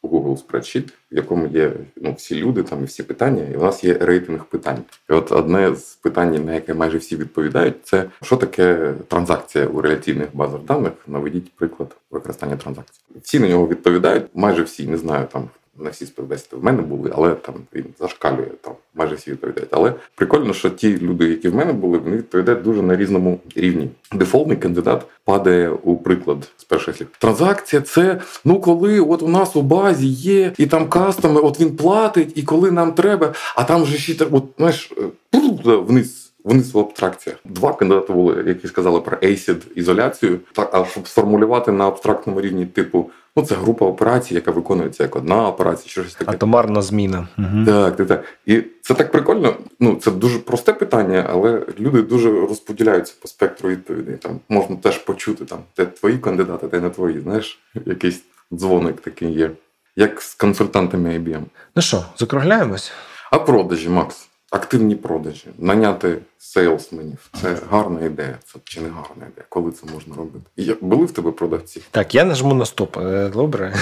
Google 0.06 0.46
Spreadsheet, 0.46 0.88
в 1.12 1.16
якому 1.16 1.46
є 1.46 1.72
ну, 1.96 2.14
всі 2.18 2.34
люди, 2.34 2.62
там 2.62 2.82
і 2.82 2.84
всі 2.84 3.02
питання, 3.02 3.42
і 3.54 3.56
у 3.56 3.62
нас 3.62 3.84
є 3.84 3.94
рейтинг 4.00 4.44
питань. 4.44 4.82
І 5.10 5.12
от 5.12 5.32
одне 5.32 5.74
з 5.74 5.94
питань, 5.94 6.44
на 6.44 6.54
яке 6.54 6.74
майже 6.74 6.98
всі 6.98 7.16
відповідають, 7.16 7.74
це 7.82 8.04
що 8.22 8.36
таке 8.36 8.94
транзакція 9.08 9.66
у 9.66 9.80
реляційних 9.80 10.28
базах 10.32 10.60
даних. 10.60 10.92
Наведіть 11.06 11.52
приклад 11.52 11.96
використання 12.10 12.56
транзакцій. 12.56 13.00
Всі 13.22 13.38
на 13.38 13.48
нього 13.48 13.68
відповідають, 13.68 14.24
майже 14.34 14.62
всі 14.62 14.86
не 14.86 14.96
знаю 14.96 15.26
там 15.32 15.48
не 15.78 15.90
всі 15.90 16.06
співбесіди 16.06 16.56
в 16.56 16.64
мене 16.64 16.82
були, 16.82 17.12
але 17.14 17.34
там 17.34 17.54
він 17.74 17.84
зашкалює 18.00 18.50
там, 18.60 18.72
майже 18.94 19.14
всі 19.14 19.30
відповідають. 19.30 19.68
Але 19.72 19.94
прикольно, 20.14 20.52
що 20.52 20.70
ті 20.70 20.98
люди, 20.98 21.28
які 21.28 21.48
в 21.48 21.54
мене 21.54 21.72
були, 21.72 21.98
вони 21.98 22.16
відповідають 22.16 22.62
дуже 22.62 22.82
на 22.82 22.96
різному 22.96 23.40
рівні. 23.56 23.88
Дефолтний 24.12 24.56
кандидат 24.56 25.06
падає 25.24 25.70
у 25.70 25.96
приклад 25.96 26.38
з 26.56 26.64
перших 26.64 26.96
слів. 26.96 27.08
Транзакція 27.18 27.82
це 27.82 28.20
ну 28.44 28.60
коли 28.60 29.00
от 29.00 29.22
у 29.22 29.28
нас 29.28 29.56
у 29.56 29.62
базі 29.62 30.06
є, 30.06 30.52
і 30.58 30.66
там 30.66 30.88
кастомер, 30.88 31.44
от 31.44 31.60
він 31.60 31.76
платить, 31.76 32.32
і 32.34 32.42
коли 32.42 32.70
нам 32.70 32.92
треба, 32.92 33.34
а 33.54 33.64
там 33.64 33.82
вже 33.82 33.98
ще 33.98 34.24
от, 34.30 34.44
знаєш, 34.58 34.92
е, 34.98 35.76
вниз. 35.76 36.25
Вниз 36.46 36.74
в 36.74 36.78
абстракціях. 36.78 37.38
Два 37.44 37.72
кандидати 37.72 38.12
були, 38.12 38.44
які 38.46 38.68
сказали 38.68 39.00
про 39.00 39.16
ACID 39.16 39.72
ізоляцію, 39.74 40.38
так 40.52 40.74
а 40.74 40.84
щоб 40.84 41.08
сформулювати 41.08 41.72
на 41.72 41.86
абстрактному 41.86 42.40
рівні, 42.40 42.66
типу 42.66 43.10
Ну, 43.38 43.42
це 43.42 43.54
група 43.54 43.86
операцій, 43.86 44.34
яка 44.34 44.50
виконується 44.50 45.02
як 45.02 45.16
одна 45.16 45.48
операція, 45.48 45.88
чи 45.88 46.00
щось 46.00 46.14
таке. 46.14 46.30
Атомарна 46.30 46.82
зміна. 46.82 47.28
Угу. 47.38 47.64
Так, 47.66 47.96
так, 47.96 48.06
так. 48.06 48.24
І 48.46 48.62
це 48.82 48.94
так 48.94 49.12
прикольно. 49.12 49.56
Ну, 49.80 49.96
це 49.96 50.10
дуже 50.10 50.38
просте 50.38 50.72
питання, 50.72 51.26
але 51.30 51.66
люди 51.78 52.02
дуже 52.02 52.30
розподіляються 52.30 53.14
по 53.22 53.28
спектру 53.28 53.68
відповідей. 53.68 54.16
Там 54.16 54.40
можна 54.48 54.76
теж 54.76 54.98
почути, 54.98 55.44
там, 55.44 55.58
де 55.76 55.86
твої 55.86 56.18
кандидати, 56.18 56.68
де 56.68 56.80
не 56.80 56.90
твої. 56.90 57.20
Знаєш, 57.20 57.58
якийсь 57.86 58.22
дзвоник 58.52 59.00
такий 59.00 59.32
є, 59.32 59.50
як 59.96 60.22
з 60.22 60.34
консультантами 60.34 61.18
IBM. 61.18 61.42
Ну 61.76 61.82
що, 61.82 62.04
закругляємось? 62.16 62.92
А 63.30 63.38
продажі, 63.38 63.88
Макс 63.88 64.28
активні 64.50 64.96
продажі, 64.96 65.48
наняти 65.58 66.18
сейлсменів. 66.38 67.30
Це 67.42 67.56
гарна 67.70 68.06
ідея. 68.06 68.38
Це 68.44 68.58
чи 68.64 68.80
не 68.80 68.88
гарна 68.88 69.26
ідея? 69.32 69.44
Коли 69.48 69.72
це 69.72 69.86
можна 69.92 70.16
робити? 70.16 70.76
Були 70.80 71.06
в 71.06 71.10
тебе 71.12 71.32
продавці? 71.32 71.82
Так, 71.90 72.14
я 72.14 72.24
нажму 72.24 72.54
на 72.54 72.66
стоп. 72.66 72.96
Е, 72.96 73.28
добре. 73.28 73.74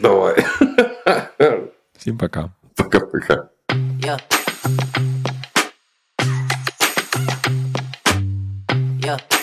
Давай. 0.00 0.44
Всім 1.98 2.18
пока. 2.18 2.50
Пока-пока. 2.76 3.48
Yeah. 4.00 4.18
Yeah. 9.00 9.37